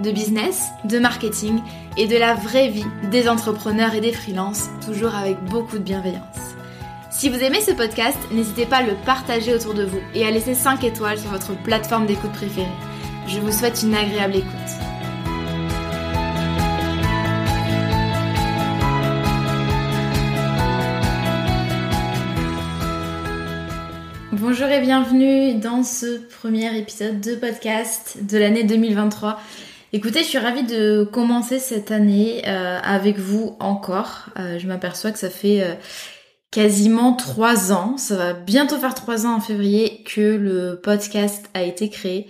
de 0.00 0.10
business, 0.10 0.68
de 0.84 0.98
marketing 0.98 1.60
et 1.96 2.06
de 2.06 2.16
la 2.16 2.34
vraie 2.34 2.68
vie 2.68 2.86
des 3.10 3.28
entrepreneurs 3.28 3.94
et 3.94 4.00
des 4.00 4.12
freelances, 4.12 4.68
toujours 4.84 5.14
avec 5.14 5.42
beaucoup 5.44 5.78
de 5.78 5.82
bienveillance. 5.82 6.24
Si 7.10 7.28
vous 7.28 7.38
aimez 7.38 7.60
ce 7.60 7.72
podcast, 7.72 8.18
n'hésitez 8.32 8.66
pas 8.66 8.78
à 8.78 8.82
le 8.82 8.94
partager 9.04 9.54
autour 9.54 9.74
de 9.74 9.84
vous 9.84 10.00
et 10.14 10.24
à 10.24 10.30
laisser 10.30 10.54
5 10.54 10.84
étoiles 10.84 11.18
sur 11.18 11.30
votre 11.30 11.60
plateforme 11.62 12.06
d'écoute 12.06 12.32
préférée. 12.32 12.66
Je 13.26 13.38
vous 13.40 13.52
souhaite 13.52 13.82
une 13.82 13.94
agréable 13.94 14.36
écoute. 14.36 14.50
Bonjour 24.32 24.68
et 24.68 24.80
bienvenue 24.80 25.54
dans 25.54 25.82
ce 25.82 26.18
premier 26.40 26.76
épisode 26.78 27.20
de 27.20 27.34
podcast 27.34 28.18
de 28.22 28.38
l'année 28.38 28.64
2023. 28.64 29.38
Écoutez, 29.92 30.20
je 30.20 30.28
suis 30.28 30.38
ravie 30.38 30.62
de 30.62 31.02
commencer 31.02 31.58
cette 31.58 31.90
année 31.90 32.42
euh, 32.46 32.78
avec 32.80 33.18
vous 33.18 33.56
encore. 33.58 34.26
Euh, 34.38 34.56
je 34.56 34.68
m'aperçois 34.68 35.10
que 35.10 35.18
ça 35.18 35.30
fait 35.30 35.62
euh, 35.62 35.74
quasiment 36.52 37.12
trois 37.12 37.72
ans, 37.72 37.96
ça 37.96 38.14
va 38.14 38.32
bientôt 38.32 38.78
faire 38.78 38.94
trois 38.94 39.26
ans 39.26 39.34
en 39.34 39.40
février 39.40 40.04
que 40.04 40.20
le 40.20 40.80
podcast 40.80 41.50
a 41.54 41.62
été 41.62 41.88
créé. 41.90 42.28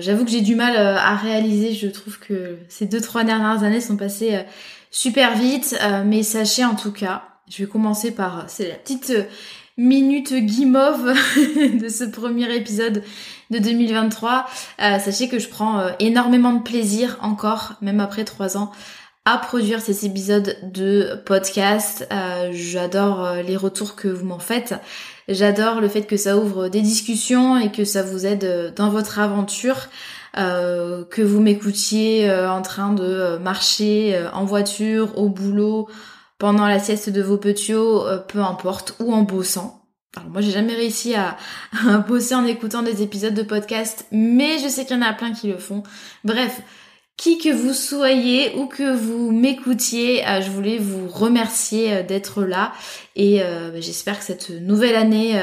J'avoue 0.00 0.24
que 0.24 0.30
j'ai 0.30 0.40
du 0.40 0.56
mal 0.56 0.74
à 0.74 1.14
réaliser, 1.16 1.74
je 1.74 1.86
trouve 1.86 2.18
que 2.18 2.56
ces 2.68 2.86
deux 2.86 3.00
trois 3.00 3.24
dernières 3.24 3.62
années 3.62 3.82
sont 3.82 3.98
passées 3.98 4.42
super 4.90 5.36
vite, 5.36 5.78
mais 6.06 6.22
sachez 6.22 6.64
en 6.64 6.74
tout 6.74 6.92
cas, 6.92 7.24
je 7.50 7.62
vais 7.62 7.68
commencer 7.68 8.10
par, 8.10 8.46
c'est 8.48 8.68
la 8.68 8.74
petite 8.76 9.12
minute 9.76 10.32
guimauve 10.32 11.14
de 11.78 11.88
ce 11.88 12.04
premier 12.04 12.54
épisode 12.56 13.02
de 13.50 13.58
2023. 13.58 14.46
Euh, 14.80 14.98
sachez 14.98 15.28
que 15.28 15.38
je 15.38 15.48
prends 15.48 15.78
euh, 15.78 15.90
énormément 15.98 16.52
de 16.52 16.62
plaisir 16.62 17.18
encore, 17.22 17.74
même 17.80 18.00
après 18.00 18.24
trois 18.24 18.56
ans, 18.56 18.70
à 19.24 19.38
produire 19.38 19.80
ces 19.80 20.06
épisodes 20.06 20.56
de 20.62 21.20
podcast. 21.24 22.06
Euh, 22.12 22.50
j'adore 22.52 23.34
les 23.46 23.56
retours 23.56 23.96
que 23.96 24.08
vous 24.08 24.24
m'en 24.24 24.38
faites. 24.38 24.74
J'adore 25.28 25.80
le 25.80 25.88
fait 25.88 26.02
que 26.02 26.16
ça 26.16 26.36
ouvre 26.36 26.68
des 26.68 26.80
discussions 26.80 27.58
et 27.58 27.72
que 27.72 27.84
ça 27.84 28.02
vous 28.02 28.26
aide 28.26 28.72
dans 28.76 28.90
votre 28.90 29.18
aventure. 29.18 29.88
que 30.34 31.22
vous 31.22 31.40
m'écoutiez 31.40 32.30
en 32.30 32.62
train 32.62 32.92
de 32.92 33.38
marcher 33.38 34.24
en 34.32 34.44
voiture, 34.44 35.18
au 35.18 35.28
boulot, 35.28 35.88
pendant 36.38 36.66
la 36.66 36.78
sieste 36.78 37.10
de 37.10 37.22
vos 37.22 37.38
petits 37.38 37.72
peu 38.28 38.38
importe, 38.40 38.94
ou 39.00 39.12
en 39.12 39.22
bossant. 39.22 39.85
Alors 40.16 40.30
moi 40.30 40.40
j'ai 40.40 40.50
jamais 40.50 40.74
réussi 40.74 41.14
à, 41.14 41.36
bosser 42.08 42.34
en 42.34 42.46
écoutant 42.46 42.82
des 42.82 43.02
épisodes 43.02 43.34
de 43.34 43.42
podcast, 43.42 44.06
mais 44.10 44.58
je 44.58 44.68
sais 44.68 44.84
qu'il 44.84 44.96
y 44.96 44.98
en 44.98 45.02
a 45.02 45.12
plein 45.12 45.32
qui 45.32 45.48
le 45.48 45.58
font. 45.58 45.82
Bref, 46.24 46.60
qui 47.16 47.38
que 47.38 47.50
vous 47.50 47.72
soyez 47.72 48.54
ou 48.56 48.66
que 48.66 48.94
vous 48.94 49.30
m'écoutiez, 49.30 50.26
euh, 50.26 50.40
je 50.40 50.50
voulais 50.50 50.78
vous 50.78 51.08
remercier 51.08 51.92
euh, 51.92 52.02
d'être 52.02 52.44
là 52.44 52.72
et 53.14 53.42
euh, 53.42 53.70
bah, 53.70 53.80
j'espère 53.80 54.18
que 54.18 54.24
cette 54.24 54.50
nouvelle 54.50 54.96
année 54.96 55.40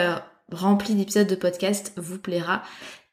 remplie 0.51 0.95
d'épisodes 0.95 1.27
de 1.27 1.35
podcast 1.35 1.93
vous 1.97 2.19
plaira. 2.19 2.63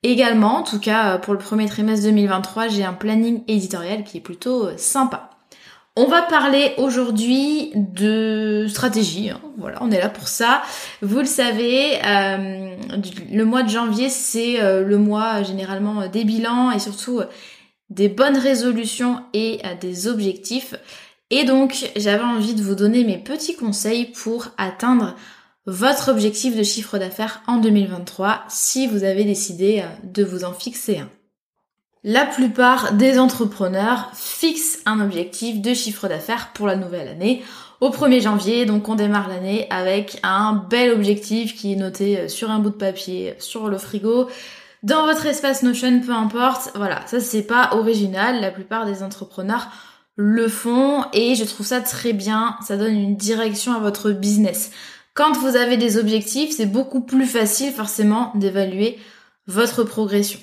Également, 0.02 0.56
en 0.56 0.62
tout 0.62 0.80
cas 0.80 1.18
pour 1.18 1.34
le 1.34 1.38
premier 1.38 1.66
trimestre 1.66 2.06
2023, 2.06 2.68
j'ai 2.68 2.84
un 2.84 2.94
planning 2.94 3.42
éditorial 3.48 4.04
qui 4.04 4.18
est 4.18 4.22
plutôt 4.22 4.76
sympa. 4.78 5.30
On 5.96 6.06
va 6.06 6.22
parler 6.22 6.72
aujourd'hui 6.78 7.72
de 7.74 8.66
stratégie. 8.68 9.30
Hein. 9.30 9.40
Voilà, 9.58 9.78
on 9.82 9.90
est 9.90 9.98
là 9.98 10.08
pour 10.08 10.28
ça. 10.28 10.62
Vous 11.02 11.18
le 11.18 11.24
savez, 11.24 11.98
euh, 12.06 12.76
le 13.32 13.44
mois 13.44 13.64
de 13.64 13.68
janvier, 13.68 14.08
c'est 14.08 14.60
euh, 14.60 14.84
le 14.84 14.98
mois 14.98 15.42
généralement 15.42 16.06
des 16.06 16.24
bilans 16.24 16.70
et 16.70 16.78
surtout 16.78 17.22
des 17.88 18.08
bonnes 18.08 18.38
résolutions 18.38 19.20
et 19.34 19.60
euh, 19.64 19.74
des 19.80 20.06
objectifs. 20.06 20.74
Et 21.30 21.44
donc, 21.44 21.90
j'avais 21.96 22.22
envie 22.22 22.54
de 22.54 22.62
vous 22.62 22.76
donner 22.76 23.02
mes 23.02 23.18
petits 23.18 23.56
conseils 23.56 24.06
pour 24.06 24.48
atteindre 24.58 25.16
votre 25.66 26.10
objectif 26.10 26.56
de 26.56 26.62
chiffre 26.62 26.98
d'affaires 26.98 27.42
en 27.48 27.56
2023 27.56 28.44
si 28.48 28.86
vous 28.86 29.02
avez 29.02 29.24
décidé 29.24 29.84
de 30.04 30.24
vous 30.24 30.44
en 30.44 30.52
fixer 30.52 30.98
un. 30.98 31.10
La 32.02 32.24
plupart 32.24 32.94
des 32.94 33.18
entrepreneurs 33.18 34.10
fixent 34.14 34.78
un 34.86 35.00
objectif 35.00 35.60
de 35.60 35.74
chiffre 35.74 36.08
d'affaires 36.08 36.52
pour 36.54 36.66
la 36.66 36.76
nouvelle 36.76 37.08
année 37.08 37.42
au 37.82 37.90
1er 37.90 38.22
janvier. 38.22 38.64
Donc 38.64 38.88
on 38.88 38.94
démarre 38.94 39.28
l'année 39.28 39.66
avec 39.68 40.18
un 40.22 40.54
bel 40.70 40.92
objectif 40.92 41.54
qui 41.54 41.74
est 41.74 41.76
noté 41.76 42.18
euh, 42.18 42.28
sur 42.28 42.50
un 42.50 42.58
bout 42.58 42.70
de 42.70 42.76
papier, 42.76 43.34
sur 43.38 43.68
le 43.68 43.76
frigo, 43.76 44.30
dans 44.82 45.04
votre 45.04 45.26
espace 45.26 45.62
Notion, 45.62 46.00
peu 46.00 46.12
importe. 46.12 46.70
Voilà, 46.74 47.06
ça 47.06 47.20
c'est 47.20 47.42
pas 47.42 47.74
original. 47.74 48.40
La 48.40 48.50
plupart 48.50 48.86
des 48.86 49.02
entrepreneurs 49.02 49.68
le 50.16 50.48
font 50.48 51.04
et 51.12 51.34
je 51.34 51.44
trouve 51.44 51.66
ça 51.66 51.82
très 51.82 52.14
bien. 52.14 52.56
Ça 52.66 52.78
donne 52.78 52.94
une 52.94 53.16
direction 53.16 53.74
à 53.74 53.78
votre 53.78 54.10
business. 54.10 54.70
Quand 55.12 55.32
vous 55.32 55.54
avez 55.54 55.76
des 55.76 55.98
objectifs, 55.98 56.56
c'est 56.56 56.64
beaucoup 56.64 57.02
plus 57.02 57.26
facile 57.26 57.72
forcément 57.72 58.32
d'évaluer 58.36 58.98
votre 59.46 59.84
progression. 59.84 60.40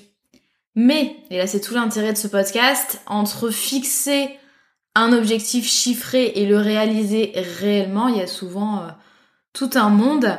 Mais, 0.77 1.15
et 1.31 1.39
là 1.39 1.47
c'est 1.47 1.59
tout 1.59 1.73
l'intérêt 1.73 2.13
de 2.13 2.17
ce 2.17 2.27
podcast, 2.27 3.01
entre 3.07 3.49
fixer 3.49 4.29
un 4.93 5.11
objectif 5.11 5.67
chiffré 5.67 6.33
et 6.35 6.45
le 6.45 6.57
réaliser 6.57 7.33
réellement, 7.59 8.09
il 8.09 8.17
y 8.17 8.21
a 8.21 8.27
souvent 8.27 8.83
euh, 8.83 8.87
tout 9.53 9.71
un 9.73 9.89
monde. 9.89 10.37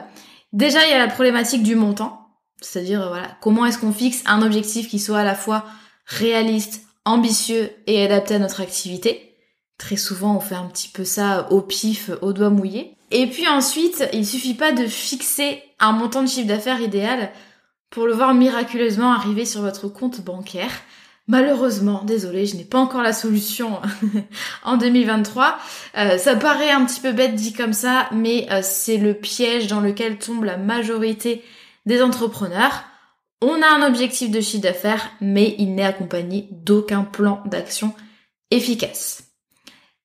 Déjà, 0.53 0.85
il 0.87 0.91
y 0.91 0.95
a 0.95 0.99
la 0.99 1.13
problématique 1.13 1.65
du 1.65 1.75
montant, 1.75 2.29
c'est-à-dire 2.61 3.03
euh, 3.03 3.09
voilà, 3.09 3.37
comment 3.41 3.67
est-ce 3.67 3.79
qu'on 3.79 3.93
fixe 3.93 4.23
un 4.27 4.43
objectif 4.43 4.89
qui 4.89 5.01
soit 5.01 5.19
à 5.19 5.25
la 5.25 5.35
fois 5.35 5.65
réaliste, 6.07 6.83
ambitieux 7.05 7.71
et 7.89 8.05
adapté 8.05 8.37
à 8.37 8.39
notre 8.39 8.61
activité? 8.61 9.35
Très 9.77 9.97
souvent, 9.97 10.37
on 10.37 10.41
fait 10.41 10.55
un 10.55 10.67
petit 10.67 10.89
peu 10.89 11.05
ça 11.05 11.49
au 11.51 11.63
pif, 11.63 12.11
au 12.23 12.33
doigt 12.33 12.51
mouillé. 12.51 12.95
Et 13.11 13.27
puis 13.27 13.49
ensuite, 13.49 14.09
il 14.13 14.25
suffit 14.25 14.55
pas 14.55 14.71
de 14.71 14.87
fixer 14.87 15.65
un 15.81 15.91
montant 15.91 16.23
de 16.23 16.29
chiffre 16.29 16.47
d'affaires 16.47 16.81
idéal 16.81 17.33
pour 17.91 18.07
le 18.07 18.13
voir 18.13 18.35
miraculeusement 18.35 19.13
arriver 19.13 19.45
sur 19.45 19.63
votre 19.63 19.89
compte 19.89 20.21
bancaire. 20.21 20.71
Malheureusement, 21.27 22.05
désolé, 22.05 22.47
je 22.47 22.57
n'ai 22.57 22.65
pas 22.65 22.79
encore 22.79 23.03
la 23.03 23.13
solution 23.13 23.81
en 24.65 24.79
2023. 24.79 25.59
Euh, 25.99 26.17
ça 26.17 26.37
paraît 26.37 26.71
un 26.71 26.87
petit 26.87 27.01
peu 27.01 27.13
bête 27.13 27.35
dit 27.35 27.53
comme 27.53 27.75
ça, 27.75 28.09
mais 28.13 28.47
euh, 28.51 28.61
c'est 28.63 28.97
le 28.97 29.13
piège 29.13 29.67
dans 29.67 29.81
lequel 29.81 30.19
tombe 30.19 30.45
la 30.45 30.57
majorité 30.57 31.45
des 31.85 32.03
entrepreneurs. 32.03 32.85
On 33.43 33.61
a 33.63 33.69
un 33.69 33.87
objectif 33.87 34.31
de 34.31 34.41
chiffre 34.41 34.63
d'affaires, 34.63 35.11
mais 35.21 35.55
il 35.59 35.75
n'est 35.75 35.85
accompagné 35.85 36.49
d'aucun 36.51 37.05
plan 37.05 37.43
d'action 37.45 37.95
efficace. 38.51 39.25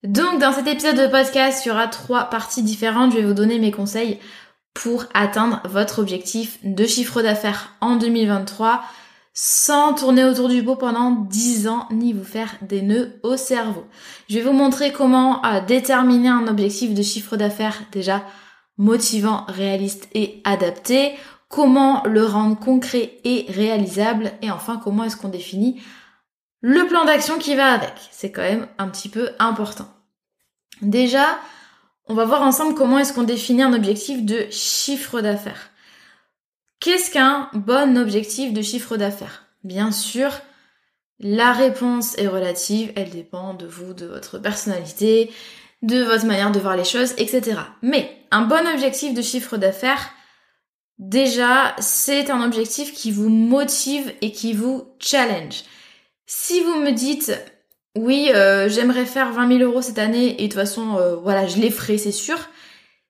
Donc 0.04 0.42
dans 0.42 0.52
cet 0.52 0.68
épisode 0.68 0.98
de 0.98 1.08
podcast, 1.08 1.66
il 1.66 1.70
y 1.70 1.72
aura 1.72 1.88
trois 1.88 2.26
parties 2.26 2.64
différentes. 2.64 3.14
Je 3.14 3.20
vais 3.20 3.26
vous 3.26 3.34
donner 3.34 3.60
mes 3.60 3.72
conseils 3.72 4.20
pour 4.74 5.06
atteindre 5.14 5.62
votre 5.66 6.00
objectif 6.00 6.60
de 6.64 6.86
chiffre 6.86 7.22
d'affaires 7.22 7.76
en 7.82 7.96
2023 7.96 8.84
sans 9.34 9.94
tourner 9.94 10.24
autour 10.26 10.48
du 10.48 10.64
pot 10.64 10.76
pendant 10.76 11.12
10 11.12 11.68
ans 11.68 11.88
ni 11.92 12.14
vous 12.14 12.24
faire 12.24 12.56
des 12.62 12.84
nœuds 12.84 13.20
au 13.24 13.36
cerveau. 13.36 13.86
Je 14.30 14.36
vais 14.36 14.44
vous 14.44 14.54
montrer 14.54 14.92
comment 14.92 15.44
euh, 15.46 15.60
déterminer 15.62 16.30
un 16.30 16.48
objectif 16.48 16.94
de 16.94 17.02
chiffre 17.02 17.36
d'affaires 17.36 17.82
déjà 17.92 18.24
motivant, 18.78 19.46
réaliste 19.48 20.08
et 20.14 20.42
adapté, 20.44 21.14
comment 21.50 22.04
le 22.06 22.26
rendre 22.26 22.60
concret 22.60 23.18
et 23.24 23.46
réalisable 23.50 24.32
et 24.42 24.52
enfin 24.52 24.80
comment 24.84 25.04
est-ce 25.04 25.18
qu'on 25.18 25.30
définit 25.30 25.82
le 26.62 26.88
plan 26.88 27.04
d'action 27.04 27.38
qui 27.38 27.56
va 27.56 27.74
avec. 27.74 27.94
C'est 28.12 28.32
quand 28.32 28.42
même 28.42 28.68
un 28.78 28.88
petit 28.88 29.10
peu 29.10 29.32
important. 29.38 29.88
Déjà, 30.82 31.38
on 32.08 32.14
va 32.14 32.26
voir 32.26 32.42
ensemble 32.42 32.76
comment 32.76 33.00
est-ce 33.00 33.14
qu'on 33.14 33.24
définit 33.24 33.64
un 33.64 33.74
objectif 33.74 34.24
de 34.24 34.48
chiffre 34.52 35.22
d'affaires. 35.22 35.70
Qu'est-ce 36.80 37.12
qu'un 37.12 37.50
bon 37.54 37.98
objectif 37.98 38.52
de 38.54 38.62
chiffre 38.62 38.98
d'affaires? 38.98 39.46
Bien 39.64 39.92
sûr, 39.92 40.30
la 41.20 41.54
réponse 41.54 42.18
est 42.18 42.28
relative, 42.28 42.92
elle 42.96 43.10
dépend 43.10 43.54
de 43.54 43.66
vous, 43.66 43.94
de 43.94 44.06
votre 44.06 44.38
personnalité, 44.38 45.32
de 45.82 46.04
votre 46.04 46.26
manière 46.26 46.52
de 46.52 46.60
voir 46.60 46.76
les 46.76 46.84
choses, 46.84 47.14
etc. 47.18 47.58
Mais 47.82 48.18
un 48.32 48.42
bon 48.42 48.68
objectif 48.68 49.14
de 49.14 49.22
chiffre 49.22 49.56
d'affaires, 49.56 50.10
déjà, 50.98 51.76
c'est 51.80 52.30
un 52.30 52.44
objectif 52.44 52.94
qui 52.94 53.12
vous 53.12 53.30
motive 53.30 54.14
et 54.22 54.32
qui 54.34 54.54
vous 54.54 54.94
challenge. 55.00 55.64
Si 56.26 56.62
vous 56.62 56.76
me 56.76 56.92
dites, 56.92 57.32
oui, 57.96 58.32
euh, 58.34 58.70
j'aimerais 58.70 59.06
faire 59.06 59.32
20 59.32 59.58
000 59.60 59.70
euros 59.70 59.82
cette 59.82 60.00
année 60.00 60.42
et 60.42 60.48
de 60.48 60.54
toute 60.54 60.60
façon, 60.60 60.98
euh, 60.98 61.16
voilà, 61.16 61.46
je 61.46 61.58
les 61.58 61.70
ferai, 61.70 61.98
c'est 61.98 62.12
sûr. 62.12 62.38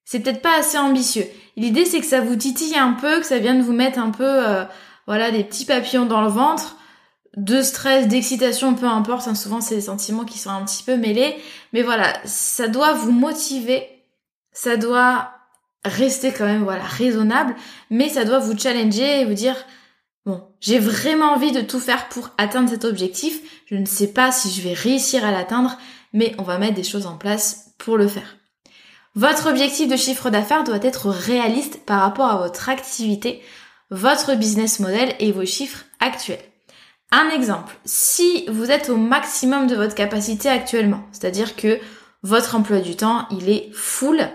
C'est 0.04 0.20
peut-être 0.20 0.42
pas 0.42 0.60
assez 0.60 0.78
ambitieux. 0.78 1.26
L'idée, 1.56 1.86
c'est 1.86 2.00
que 2.02 2.06
ça 2.06 2.20
vous 2.20 2.36
titille 2.36 2.76
un 2.76 2.92
peu, 2.94 3.20
que 3.20 3.26
ça 3.26 3.40
vienne 3.40 3.62
vous 3.62 3.72
mettre 3.72 4.00
un 4.00 4.12
peu, 4.12 4.26
euh, 4.26 4.66
voilà, 5.08 5.32
des 5.32 5.46
petits 5.46 5.66
papillons 5.66 6.06
dans 6.06 6.22
le 6.22 6.28
ventre, 6.28 6.76
de 7.38 7.62
stress, 7.62 8.08
d'excitation, 8.10 8.76
peu 8.76 8.86
importe. 8.86 9.28
Hein, 9.28 9.36
souvent, 9.36 9.62
c'est 9.62 9.76
des 9.76 9.82
sentiments 9.82 10.26
qui 10.26 10.38
sont 10.38 10.50
un 10.50 10.66
petit 10.66 10.84
peu 10.84 10.98
mêlés. 10.98 11.36
Mais 11.72 11.82
voilà, 11.82 12.14
ça 12.26 12.68
doit 12.68 12.94
vous 12.94 13.14
motiver. 13.14 13.88
Ça 14.52 14.76
doit 14.76 15.32
rester 15.86 16.34
quand 16.34 16.46
même, 16.46 16.64
voilà, 16.64 16.84
raisonnable. 16.84 17.56
Mais 17.90 18.10
ça 18.10 18.26
doit 18.26 18.40
vous 18.40 18.58
challenger 18.58 19.22
et 19.22 19.26
vous 19.26 19.34
dire, 19.34 19.56
j'ai 20.64 20.80
vraiment 20.80 21.34
envie 21.34 21.52
de 21.52 21.60
tout 21.60 21.82
faire 21.82 22.08
pour 22.08 22.30
atteindre 22.38 22.70
cet 22.70 22.86
objectif. 22.86 23.42
Je 23.66 23.76
ne 23.76 23.86
sais 23.86 24.08
pas 24.08 24.32
si 24.32 24.50
je 24.50 24.66
vais 24.66 24.74
réussir 24.74 25.26
à 25.26 25.32
l'atteindre, 25.32 25.78
mais 26.14 26.34
on 26.38 26.44
va 26.44 26.58
mettre 26.58 26.76
des 26.76 26.86
choses 26.86 27.06
en 27.06 27.18
place 27.18 27.74
pour 27.78 27.98
le 27.98 28.08
faire. 28.08 28.38
Votre 29.14 29.50
objectif 29.50 29.90
de 29.90 29.98
chiffre 29.98 30.30
d'affaires 30.30 30.64
doit 30.64 30.82
être 30.82 31.10
réaliste 31.10 31.86
par 31.86 32.00
rapport 32.00 32.30
à 32.30 32.38
votre 32.38 32.70
activité, 32.70 33.42
votre 33.92 34.36
business 34.36 34.80
model 34.80 35.14
et 35.20 35.34
vos 35.34 35.46
chiffres 35.46 35.84
actuels. 36.00 36.40
Un 37.12 37.30
exemple, 37.30 37.78
si 37.84 38.46
vous 38.48 38.72
êtes 38.72 38.90
au 38.90 38.96
maximum 38.96 39.68
de 39.68 39.76
votre 39.76 39.96
capacité 39.96 40.48
actuellement, 40.48 41.04
c'est-à-dire 41.12 41.58
que 41.58 41.78
votre 42.22 42.56
emploi 42.56 42.80
du 42.80 42.96
temps, 42.96 43.28
il 43.32 43.50
est 43.50 43.70
full 43.74 44.30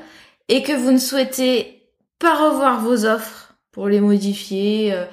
et 0.50 0.62
que 0.62 0.74
vous 0.74 0.92
ne 0.92 0.98
souhaitez 0.98 1.84
pas 2.18 2.34
revoir 2.34 2.80
vos 2.80 3.06
offres 3.06 3.54
pour 3.72 3.88
les 3.88 4.00
modifier, 4.00 4.92
euh, 4.92 5.06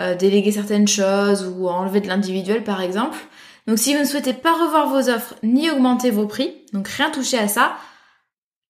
euh, 0.00 0.14
déléguer 0.14 0.52
certaines 0.52 0.88
choses 0.88 1.46
ou 1.46 1.68
enlever 1.68 2.00
de 2.00 2.08
l'individuel 2.08 2.64
par 2.64 2.80
exemple. 2.80 3.18
Donc 3.66 3.78
si 3.78 3.94
vous 3.94 4.00
ne 4.00 4.04
souhaitez 4.04 4.32
pas 4.32 4.52
revoir 4.52 4.88
vos 4.88 5.08
offres 5.10 5.34
ni 5.42 5.70
augmenter 5.70 6.10
vos 6.10 6.26
prix, 6.26 6.52
donc 6.72 6.88
rien 6.88 7.10
toucher 7.10 7.38
à 7.38 7.48
ça, 7.48 7.76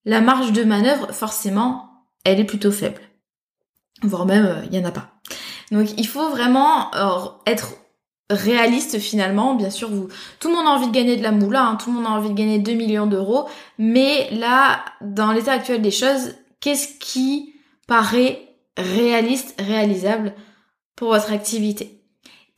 la 0.05 0.21
marge 0.21 0.53
de 0.53 0.65
manœuvre 0.65 1.13
forcément 1.13 1.87
elle 2.25 2.41
est 2.41 2.45
plutôt 2.45 2.73
faible. 2.73 3.01
Voire 4.03 4.27
même 4.27 4.45
euh, 4.45 4.65
il 4.65 4.71
n'y 4.71 4.85
en 4.85 4.89
a 4.89 4.93
pas. 4.93 5.13
Donc 5.71 5.89
il 5.97 6.07
faut 6.07 6.29
vraiment 6.31 6.91
être 7.47 7.75
réaliste 8.31 8.99
finalement. 8.99 9.55
Bien 9.55 9.71
sûr, 9.71 9.89
tout 10.39 10.49
le 10.49 10.55
monde 10.55 10.67
a 10.67 10.71
envie 10.71 10.89
de 10.89 10.93
gagner 10.93 11.17
de 11.17 11.23
la 11.23 11.33
moula, 11.33 11.65
hein, 11.65 11.77
tout 11.77 11.91
le 11.91 11.97
monde 11.97 12.07
a 12.07 12.11
envie 12.11 12.31
de 12.31 12.35
gagner 12.35 12.59
2 12.59 12.73
millions 12.73 13.07
d'euros, 13.07 13.49
mais 13.79 14.29
là, 14.33 14.85
dans 15.01 15.33
l'état 15.33 15.53
actuel 15.53 15.83
des 15.83 15.91
choses, 15.91 16.35
qu'est-ce 16.61 16.99
qui 16.99 17.55
paraît 17.87 18.49
réaliste, 18.77 19.61
réalisable 19.61 20.35
pour 21.01 21.09
votre 21.09 21.33
activité. 21.33 21.99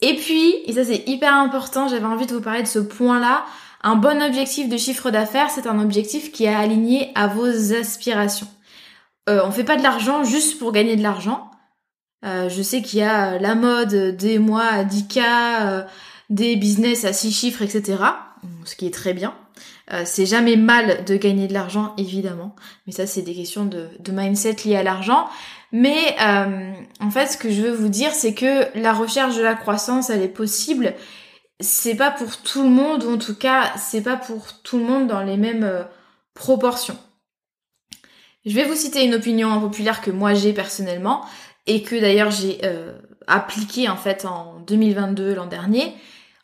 Et 0.00 0.16
puis, 0.16 0.56
et 0.66 0.72
ça 0.72 0.84
c'est 0.84 1.08
hyper 1.08 1.32
important, 1.32 1.86
j'avais 1.86 2.04
envie 2.04 2.26
de 2.26 2.34
vous 2.34 2.40
parler 2.40 2.62
de 2.62 2.66
ce 2.66 2.80
point-là, 2.80 3.44
un 3.84 3.94
bon 3.94 4.20
objectif 4.20 4.68
de 4.68 4.76
chiffre 4.76 5.12
d'affaires, 5.12 5.48
c'est 5.48 5.68
un 5.68 5.78
objectif 5.78 6.32
qui 6.32 6.44
est 6.44 6.54
aligné 6.54 7.12
à 7.14 7.28
vos 7.28 7.72
aspirations. 7.72 8.48
Euh, 9.28 9.42
on 9.44 9.52
fait 9.52 9.62
pas 9.62 9.76
de 9.76 9.84
l'argent 9.84 10.24
juste 10.24 10.58
pour 10.58 10.72
gagner 10.72 10.96
de 10.96 11.04
l'argent. 11.04 11.52
Euh, 12.24 12.48
je 12.48 12.62
sais 12.62 12.82
qu'il 12.82 12.98
y 12.98 13.02
a 13.02 13.38
la 13.38 13.54
mode 13.54 14.16
des 14.16 14.40
mois 14.40 14.64
à 14.64 14.82
10K, 14.82 15.20
euh, 15.20 15.82
des 16.28 16.56
business 16.56 17.04
à 17.04 17.12
6 17.12 17.30
chiffres, 17.30 17.62
etc. 17.62 18.02
Ce 18.64 18.74
qui 18.74 18.86
est 18.86 18.94
très 18.94 19.14
bien. 19.14 19.34
Euh, 19.92 20.02
c'est 20.04 20.26
jamais 20.26 20.56
mal 20.56 21.04
de 21.04 21.14
gagner 21.14 21.46
de 21.46 21.52
l'argent, 21.52 21.94
évidemment. 21.96 22.56
Mais 22.88 22.92
ça, 22.92 23.06
c'est 23.06 23.22
des 23.22 23.34
questions 23.34 23.66
de 23.66 24.12
mindset 24.12 24.56
liées 24.64 24.76
à 24.76 24.82
l'argent. 24.82 25.28
Mais 25.72 26.14
euh, 26.20 26.74
en 27.00 27.10
fait, 27.10 27.26
ce 27.26 27.38
que 27.38 27.50
je 27.50 27.62
veux 27.62 27.72
vous 27.72 27.88
dire, 27.88 28.12
c'est 28.12 28.34
que 28.34 28.66
la 28.78 28.92
recherche 28.92 29.36
de 29.36 29.42
la 29.42 29.54
croissance, 29.54 30.10
elle 30.10 30.22
est 30.22 30.28
possible. 30.28 30.94
C'est 31.60 31.94
pas 31.94 32.10
pour 32.10 32.36
tout 32.36 32.62
le 32.62 32.68
monde, 32.68 33.04
ou 33.04 33.14
en 33.14 33.18
tout 33.18 33.34
cas, 33.34 33.72
c'est 33.76 34.02
pas 34.02 34.16
pour 34.16 34.60
tout 34.62 34.76
le 34.78 34.84
monde 34.84 35.06
dans 35.06 35.22
les 35.22 35.38
mêmes 35.38 35.64
euh, 35.64 35.82
proportions. 36.34 36.98
Je 38.44 38.54
vais 38.54 38.64
vous 38.64 38.74
citer 38.74 39.04
une 39.04 39.14
opinion 39.14 39.60
populaire 39.60 40.00
que 40.02 40.10
moi 40.10 40.34
j'ai 40.34 40.52
personnellement 40.52 41.24
et 41.68 41.82
que 41.82 41.94
d'ailleurs 41.94 42.32
j'ai 42.32 42.58
euh, 42.64 42.92
appliqué 43.28 43.88
en 43.88 43.96
fait 43.96 44.24
en 44.24 44.58
2022 44.66 45.34
l'an 45.34 45.46
dernier. 45.46 45.94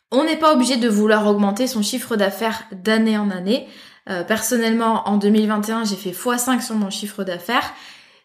On 0.09 0.23
n'est 0.23 0.37
pas 0.37 0.53
obligé 0.53 0.77
de 0.77 0.87
vouloir 0.87 1.27
augmenter 1.27 1.67
son 1.67 1.81
chiffre 1.81 2.15
d'affaires 2.15 2.63
d'année 2.71 3.17
en 3.17 3.29
année. 3.29 3.67
personnellement, 4.27 5.07
en 5.07 5.17
2021, 5.17 5.83
j'ai 5.83 5.97
fait 5.97 6.11
x5 6.11 6.61
sur 6.61 6.75
mon 6.75 6.89
chiffre 6.89 7.23
d'affaires. 7.23 7.73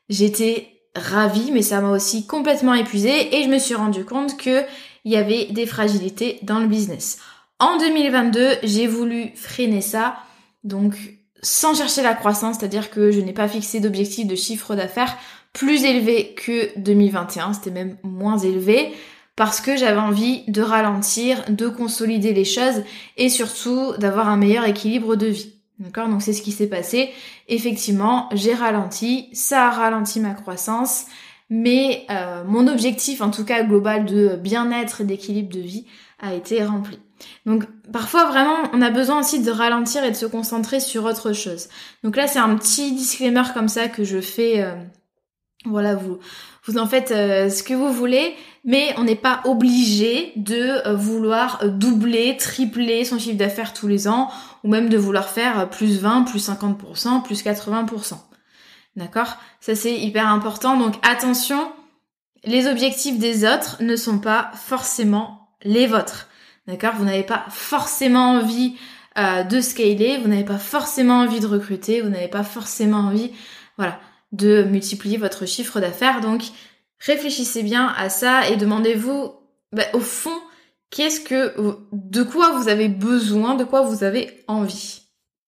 J'étais 0.09 0.74
ravie, 0.97 1.51
mais 1.53 1.63
ça 1.63 1.81
m'a 1.81 1.91
aussi 1.91 2.27
complètement 2.27 2.75
épuisée 2.75 3.37
et 3.37 3.45
je 3.45 3.49
me 3.49 3.59
suis 3.59 3.75
rendu 3.75 4.05
compte 4.05 4.37
que 4.37 4.63
il 5.05 5.13
y 5.13 5.17
avait 5.17 5.47
des 5.47 5.67
fragilités 5.67 6.39
dans 6.43 6.61
le 6.61 6.67
business. 6.67 7.19
En 7.59 7.79
2022, 7.79 8.59
j'ai 8.63 8.87
voulu 8.87 9.33
freiner 9.35 9.81
ça, 9.81 10.17
donc 10.65 10.95
sans 11.43 11.75
chercher 11.75 12.03
la 12.03 12.15
croissance, 12.15 12.57
c'est-à-dire 12.59 12.91
que 12.91 13.11
je 13.11 13.21
n'ai 13.21 13.33
pas 13.33 13.49
fixé 13.49 13.81
d'objectif 13.81 14.27
de 14.27 14.35
chiffre 14.35 14.75
d'affaires 14.75 15.17
plus 15.53 15.85
élevé 15.85 16.35
que 16.35 16.77
2021, 16.79 17.53
c'était 17.53 17.71
même 17.71 17.97
moins 18.03 18.39
élevé, 18.39 18.93
parce 19.37 19.61
que 19.61 19.77
j'avais 19.77 20.01
envie 20.01 20.43
de 20.49 20.63
ralentir, 20.63 21.45
de 21.49 21.69
consolider 21.69 22.33
les 22.33 22.45
choses 22.45 22.83
et 23.17 23.29
surtout 23.29 23.93
d'avoir 23.99 24.29
un 24.29 24.37
meilleur 24.37 24.65
équilibre 24.65 25.17
de 25.17 25.27
vie. 25.27 25.54
D'accord? 25.79 26.09
Donc 26.09 26.23
c'est 26.23 26.33
ce 26.33 26.43
qui 26.43 26.53
s'est 26.53 26.69
passé. 26.69 27.11
Effectivement, 27.49 28.29
j'ai 28.33 28.55
ralenti, 28.55 29.29
ça 29.33 29.69
a 29.69 29.71
ralenti 29.71 30.21
ma 30.21 30.35
croissance, 30.35 31.07
mais 31.51 32.07
euh, 32.11 32.45
mon 32.45 32.69
objectif, 32.69 33.21
en 33.21 33.31
tout 33.31 33.45
cas 33.45 33.65
global 33.65 34.05
de 34.05 34.37
bien-être 34.37 35.01
et 35.01 35.05
d'équilibre 35.05 35.53
de 35.53 35.61
vie, 35.61 35.87
a 36.21 36.35
été 36.35 36.65
rempli. 36.65 36.99
Donc 37.47 37.65
parfois 37.93 38.27
vraiment, 38.27 38.57
on 38.73 38.83
a 38.83 38.91
besoin 38.91 39.21
aussi 39.21 39.43
de 39.43 39.51
ralentir 39.51 40.05
et 40.05 40.11
de 40.11 40.17
se 40.17 40.27
concentrer 40.27 40.81
sur 40.81 41.05
autre 41.05 41.33
chose. 41.33 41.69
Donc 42.03 42.17
là, 42.17 42.27
c'est 42.29 42.39
un 42.39 42.55
petit 42.57 42.93
disclaimer 42.93 43.43
comme 43.53 43.69
ça 43.69 43.89
que 43.89 44.05
je 44.05 44.21
fais. 44.21 44.63
Euh, 44.63 44.75
voilà, 45.65 45.95
vous 45.95 46.19
vous 46.67 46.79
en 46.79 46.87
faites 46.87 47.11
euh, 47.11 47.51
ce 47.51 47.63
que 47.63 47.75
vous 47.75 47.93
voulez, 47.93 48.35
mais 48.65 48.95
on 48.97 49.05
n'est 49.05 49.17
pas 49.17 49.43
obligé 49.45 50.33
de 50.37 50.87
euh, 50.87 50.95
vouloir 50.95 51.61
euh, 51.63 51.69
doubler, 51.69 52.37
tripler 52.39 53.05
son 53.05 53.19
chiffre 53.19 53.37
d'affaires 53.37 53.75
tous 53.75 53.87
les 53.87 54.09
ans, 54.09 54.31
ou 54.63 54.69
même 54.69 54.89
de 54.89 54.97
vouloir 54.97 55.29
faire 55.29 55.69
plus 55.69 55.99
20, 55.99 56.23
plus 56.23 56.49
50%, 56.49 57.23
plus 57.23 57.45
80%. 57.45 58.15
D'accord? 58.97 59.37
Ça 59.61 59.75
c'est 59.75 59.99
hyper 59.99 60.29
important, 60.29 60.79
donc 60.79 60.95
attention, 61.03 61.71
les 62.45 62.67
objectifs 62.67 63.19
des 63.19 63.45
autres 63.45 63.77
ne 63.81 63.97
sont 63.97 64.19
pas 64.19 64.51
forcément 64.55 65.49
les 65.63 65.87
vôtres. 65.87 66.29
D'accord? 66.67 66.95
Vous 66.97 67.05
n'avez 67.05 67.25
pas 67.25 67.45
forcément 67.51 68.33
envie 68.33 68.77
de 69.17 69.61
scaler, 69.61 70.19
vous 70.19 70.29
n'avez 70.29 70.45
pas 70.45 70.59
forcément 70.59 71.21
envie 71.21 71.39
de 71.39 71.47
recruter, 71.47 72.01
vous 72.01 72.09
n'avez 72.09 72.27
pas 72.27 72.43
forcément 72.43 72.99
envie, 72.99 73.31
voilà, 73.77 74.01
de 74.33 74.63
multiplier 74.65 75.17
votre 75.17 75.47
chiffre 75.47 75.81
d'affaires. 75.81 76.21
Donc 76.21 76.43
réfléchissez 76.99 77.63
bien 77.63 77.93
à 77.97 78.09
ça 78.09 78.49
et 78.49 78.57
demandez-vous 78.57 79.35
bah, 79.73 79.85
au 79.93 80.01
fond 80.01 80.39
qu'est-ce 80.91 81.21
que 81.21 81.55
de 81.93 82.23
quoi 82.23 82.51
vous 82.51 82.69
avez 82.69 82.89
besoin, 82.89 83.55
de 83.55 83.65
quoi 83.65 83.83
vous 83.83 84.05
avez 84.05 84.45
envie. 84.47 85.01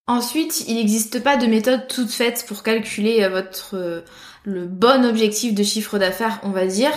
Ensuite, 0.08 0.64
il 0.68 0.76
n'existe 0.76 1.22
pas 1.22 1.36
de 1.36 1.46
méthode 1.46 1.88
toute 1.88 2.10
faite 2.10 2.44
pour 2.46 2.62
calculer 2.62 3.24
euh, 3.24 3.28
votre 3.28 3.74
euh, 3.74 4.02
le 4.44 4.66
bon 4.66 5.04
objectif 5.04 5.52
de 5.52 5.64
chiffre 5.64 5.98
d'affaires, 5.98 6.38
on 6.44 6.50
va 6.50 6.66
dire. 6.66 6.92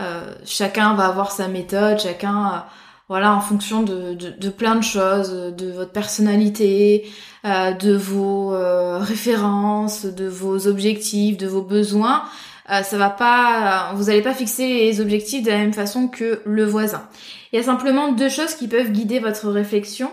Euh, 0.00 0.34
chacun 0.46 0.94
va 0.94 1.06
avoir 1.06 1.32
sa 1.32 1.48
méthode, 1.48 1.98
chacun 1.98 2.64
voilà, 3.08 3.34
en 3.34 3.40
fonction 3.40 3.82
de, 3.82 4.14
de, 4.14 4.48
plein 4.48 4.74
de 4.74 4.82
choses, 4.82 5.30
de 5.30 5.70
votre 5.70 5.92
personnalité, 5.92 7.08
euh, 7.44 7.72
de 7.72 7.96
vos 7.96 8.52
euh, 8.52 8.98
références, 8.98 10.06
de 10.06 10.26
vos 10.26 10.66
objectifs, 10.66 11.36
de 11.36 11.46
vos 11.46 11.62
besoins. 11.62 12.24
Euh, 12.70 12.82
ça 12.82 12.98
va 12.98 13.10
pas, 13.10 13.92
vous 13.94 14.04
n'allez 14.04 14.22
pas 14.22 14.34
fixer 14.34 14.66
les 14.66 15.00
objectifs 15.00 15.44
de 15.44 15.50
la 15.50 15.58
même 15.58 15.72
façon 15.72 16.08
que 16.08 16.42
le 16.44 16.64
voisin. 16.64 17.08
Il 17.52 17.56
y 17.56 17.60
a 17.60 17.62
simplement 17.62 18.10
deux 18.10 18.28
choses 18.28 18.54
qui 18.54 18.66
peuvent 18.66 18.90
guider 18.90 19.20
votre 19.20 19.50
réflexion. 19.50 20.10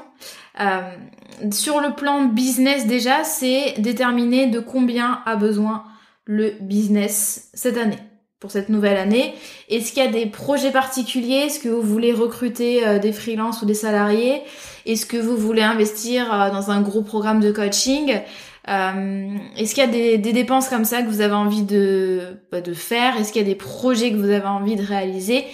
sur 1.51 1.81
le 1.81 1.95
plan 1.95 2.25
business 2.25 2.85
déjà, 2.85 3.23
c'est 3.23 3.73
déterminer 3.79 4.45
de 4.47 4.59
combien 4.59 5.21
a 5.25 5.35
besoin 5.35 5.83
le 6.25 6.53
business 6.61 7.49
cette 7.55 7.77
année 7.77 7.97
pour 8.43 8.51
cette 8.51 8.67
nouvelle 8.67 8.97
année. 8.97 9.33
Est-ce 9.69 9.93
qu'il 9.93 10.03
y 10.03 10.05
a 10.05 10.11
des 10.11 10.25
projets 10.25 10.71
particuliers? 10.71 11.45
Est-ce 11.45 11.61
que 11.61 11.69
vous 11.69 11.81
voulez 11.81 12.11
recruter 12.11 12.85
euh, 12.85 12.99
des 12.99 13.13
freelances 13.13 13.61
ou 13.61 13.65
des 13.65 13.73
salariés? 13.73 14.41
Est-ce 14.85 15.05
que 15.05 15.15
vous 15.15 15.37
voulez 15.37 15.61
investir 15.61 16.33
euh, 16.33 16.51
dans 16.51 16.69
un 16.69 16.81
gros 16.81 17.03
programme 17.03 17.39
de 17.39 17.53
coaching? 17.53 18.19
Est-ce 18.67 19.73
qu'il 19.73 19.83
y 19.83 19.87
a 19.87 20.17
des, 20.17 20.33
dépenses 20.33 20.67
comme 20.67 20.83
ça 20.83 21.03
que 21.03 21.07
vous 21.07 21.21
avez 21.21 21.35
envie 21.35 21.63
de, 21.63 22.37
bah, 22.51 22.59
de 22.59 22.73
faire? 22.73 23.15
Est-ce 23.15 23.31
qu'il 23.31 23.41
y 23.41 23.45
a 23.45 23.47
des 23.47 23.55
projets 23.55 24.11
que 24.11 24.17
vous 24.17 24.29
avez 24.29 24.45
envie 24.45 24.75
de 24.75 24.83
réaliser 24.83 25.45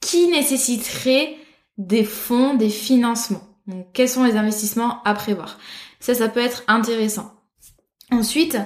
qui 0.00 0.28
nécessiteraient 0.28 1.36
des 1.78 2.04
fonds, 2.04 2.52
des 2.52 2.68
financements? 2.68 3.48
Donc, 3.66 3.86
quels 3.94 4.10
sont 4.10 4.24
les 4.24 4.36
investissements 4.36 5.02
à 5.04 5.14
prévoir? 5.14 5.58
Ça, 5.98 6.12
ça 6.12 6.28
peut 6.28 6.40
être 6.40 6.62
intéressant. 6.68 7.32
Ensuite, 8.10 8.58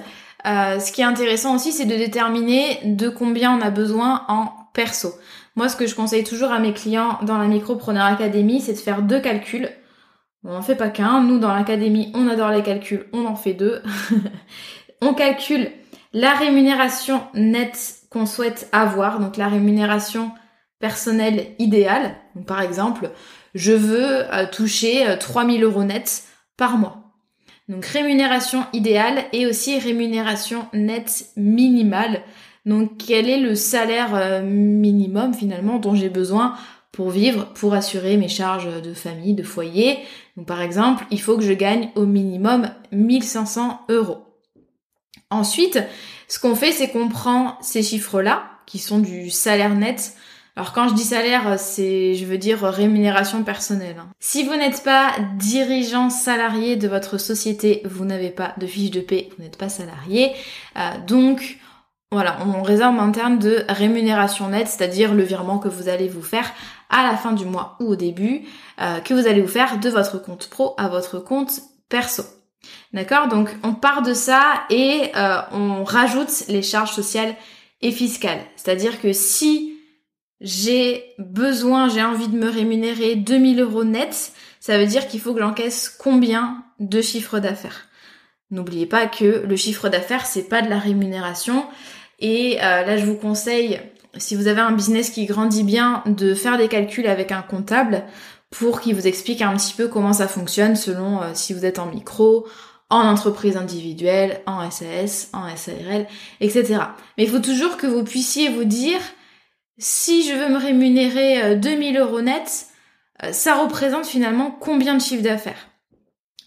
euh, 0.45 0.79
ce 0.79 0.91
qui 0.91 1.01
est 1.01 1.05
intéressant 1.05 1.55
aussi, 1.55 1.71
c'est 1.71 1.85
de 1.85 1.95
déterminer 1.95 2.79
de 2.85 3.09
combien 3.09 3.57
on 3.57 3.61
a 3.61 3.69
besoin 3.69 4.25
en 4.27 4.51
perso. 4.73 5.13
Moi, 5.55 5.67
ce 5.67 5.75
que 5.75 5.87
je 5.87 5.95
conseille 5.95 6.23
toujours 6.23 6.51
à 6.51 6.59
mes 6.59 6.73
clients 6.73 7.19
dans 7.23 7.37
la 7.37 7.47
Micropreneur 7.47 8.05
Academy, 8.05 8.61
c'est 8.61 8.73
de 8.73 8.77
faire 8.77 9.01
deux 9.01 9.19
calculs. 9.19 9.69
On 10.45 10.53
n'en 10.53 10.61
fait 10.61 10.75
pas 10.75 10.89
qu'un. 10.89 11.21
Nous, 11.21 11.39
dans 11.39 11.53
l'académie, 11.53 12.11
on 12.15 12.29
adore 12.29 12.51
les 12.51 12.63
calculs, 12.63 13.07
on 13.11 13.25
en 13.25 13.35
fait 13.35 13.53
deux. 13.53 13.81
on 15.01 15.13
calcule 15.13 15.69
la 16.13 16.33
rémunération 16.33 17.21
nette 17.33 18.03
qu'on 18.09 18.25
souhaite 18.25 18.69
avoir, 18.71 19.19
donc 19.19 19.35
la 19.35 19.49
rémunération 19.49 20.31
personnelle 20.79 21.47
idéale. 21.59 22.15
Par 22.47 22.61
exemple, 22.61 23.11
je 23.53 23.73
veux 23.73 24.33
euh, 24.33 24.45
toucher 24.49 25.05
3000 25.19 25.61
euh, 25.61 25.67
euros 25.67 25.83
net 25.83 26.23
par 26.55 26.77
mois. 26.77 26.98
Donc 27.69 27.85
rémunération 27.85 28.65
idéale 28.73 29.25
et 29.31 29.45
aussi 29.45 29.77
rémunération 29.77 30.67
nette 30.73 31.27
minimale. 31.37 32.23
Donc 32.65 32.97
quel 32.97 33.29
est 33.29 33.39
le 33.39 33.53
salaire 33.55 34.15
euh, 34.15 34.41
minimum 34.41 35.33
finalement 35.35 35.77
dont 35.77 35.93
j'ai 35.93 36.09
besoin 36.09 36.55
pour 36.91 37.11
vivre, 37.11 37.53
pour 37.53 37.75
assurer 37.75 38.17
mes 38.17 38.27
charges 38.27 38.81
de 38.81 38.93
famille, 38.95 39.35
de 39.35 39.43
foyer? 39.43 39.99
Donc 40.35 40.47
par 40.47 40.61
exemple, 40.61 41.05
il 41.11 41.21
faut 41.21 41.37
que 41.37 41.43
je 41.43 41.53
gagne 41.53 41.91
au 41.95 42.05
minimum 42.05 42.71
1500 42.91 43.81
euros. 43.89 44.25
Ensuite, 45.29 45.79
ce 46.27 46.39
qu'on 46.39 46.55
fait, 46.55 46.71
c'est 46.71 46.89
qu'on 46.89 47.07
prend 47.07 47.57
ces 47.61 47.83
chiffres-là, 47.83 48.49
qui 48.65 48.79
sont 48.79 48.97
du 48.97 49.29
salaire 49.29 49.75
net, 49.75 50.15
alors 50.55 50.73
quand 50.73 50.89
je 50.89 50.93
dis 50.93 51.03
salaire, 51.03 51.57
c'est, 51.57 52.15
je 52.15 52.25
veux 52.25 52.37
dire 52.37 52.59
rémunération 52.61 53.43
personnelle. 53.43 53.95
Hein. 53.99 54.09
Si 54.19 54.43
vous 54.43 54.55
n'êtes 54.55 54.83
pas 54.83 55.11
dirigeant 55.37 56.09
salarié 56.09 56.75
de 56.75 56.87
votre 56.87 57.17
société, 57.17 57.81
vous 57.85 58.03
n'avez 58.03 58.29
pas 58.29 58.53
de 58.57 58.67
fiche 58.67 58.91
de 58.91 58.99
paie, 58.99 59.29
vous 59.37 59.43
n'êtes 59.43 59.57
pas 59.57 59.69
salarié. 59.69 60.33
Euh, 60.77 60.81
donc 61.07 61.57
voilà, 62.11 62.39
on 62.45 62.63
réserve 62.63 62.99
en 62.99 63.11
termes 63.11 63.37
de 63.37 63.63
rémunération 63.69 64.49
nette, 64.49 64.67
c'est-à-dire 64.67 65.13
le 65.13 65.23
virement 65.23 65.59
que 65.59 65.67
vous 65.67 65.89
allez 65.89 66.07
vous 66.07 66.23
faire 66.23 66.51
à 66.89 67.03
la 67.03 67.15
fin 67.15 67.33
du 67.33 67.45
mois 67.45 67.77
ou 67.79 67.85
au 67.91 67.95
début, 67.95 68.45
euh, 68.81 68.99
que 68.99 69.13
vous 69.13 69.27
allez 69.27 69.41
vous 69.41 69.47
faire 69.47 69.79
de 69.79 69.89
votre 69.89 70.17
compte 70.17 70.49
pro 70.49 70.73
à 70.77 70.89
votre 70.89 71.19
compte 71.19 71.61
perso. 71.87 72.23
D'accord? 72.93 73.27
Donc 73.27 73.55
on 73.63 73.73
part 73.73 74.01
de 74.01 74.13
ça 74.13 74.41
et 74.69 75.11
euh, 75.15 75.39
on 75.51 75.83
rajoute 75.83 76.47
les 76.47 76.63
charges 76.63 76.91
sociales 76.91 77.35
et 77.81 77.91
fiscales. 77.91 78.41
C'est-à-dire 78.55 78.99
que 78.99 79.13
si 79.13 79.78
j'ai 80.41 81.13
besoin, 81.17 81.89
j'ai 81.89 82.03
envie 82.03 82.27
de 82.27 82.37
me 82.37 82.49
rémunérer 82.49 83.15
2000 83.15 83.59
euros 83.59 83.83
net, 83.83 84.31
ça 84.59 84.77
veut 84.77 84.85
dire 84.85 85.07
qu'il 85.07 85.19
faut 85.19 85.33
que 85.33 85.39
j'encaisse 85.39 85.89
combien 85.89 86.63
de 86.79 87.01
chiffre 87.01 87.39
d'affaires. 87.39 87.87
N'oubliez 88.51 88.85
pas 88.85 89.07
que 89.07 89.45
le 89.45 89.55
chiffre 89.55 89.89
d'affaires, 89.89 90.25
c'est 90.25 90.49
pas 90.49 90.61
de 90.61 90.69
la 90.69 90.79
rémunération. 90.79 91.65
Et 92.19 92.57
euh, 92.57 92.83
là, 92.83 92.97
je 92.97 93.05
vous 93.05 93.15
conseille, 93.15 93.79
si 94.17 94.35
vous 94.35 94.47
avez 94.47 94.61
un 94.61 94.71
business 94.71 95.11
qui 95.11 95.25
grandit 95.25 95.63
bien, 95.63 96.03
de 96.07 96.33
faire 96.33 96.57
des 96.57 96.67
calculs 96.67 97.07
avec 97.07 97.31
un 97.31 97.41
comptable 97.41 98.03
pour 98.49 98.81
qu'il 98.81 98.95
vous 98.95 99.07
explique 99.07 99.41
un 99.41 99.55
petit 99.55 99.73
peu 99.73 99.87
comment 99.87 100.13
ça 100.13 100.27
fonctionne 100.27 100.75
selon 100.75 101.21
euh, 101.21 101.31
si 101.33 101.53
vous 101.53 101.65
êtes 101.65 101.77
en 101.77 101.85
micro, 101.85 102.47
en 102.89 103.07
entreprise 103.07 103.55
individuelle, 103.55 104.41
en 104.47 104.69
SAS, 104.71 105.29
en 105.33 105.55
SARL, 105.55 106.07
etc. 106.41 106.79
Mais 107.17 107.25
il 107.25 107.29
faut 107.29 107.39
toujours 107.39 107.77
que 107.77 107.85
vous 107.85 108.03
puissiez 108.03 108.49
vous 108.49 108.63
dire, 108.63 108.99
si 109.79 110.27
je 110.27 110.33
veux 110.33 110.49
me 110.49 110.57
rémunérer 110.57 111.55
2000 111.55 111.97
euh, 111.97 112.05
euros 112.05 112.21
net, 112.21 112.67
euh, 113.23 113.31
ça 113.31 113.55
représente 113.55 114.05
finalement 114.05 114.51
combien 114.51 114.93
de 114.95 115.01
chiffre 115.01 115.23
d'affaires? 115.23 115.67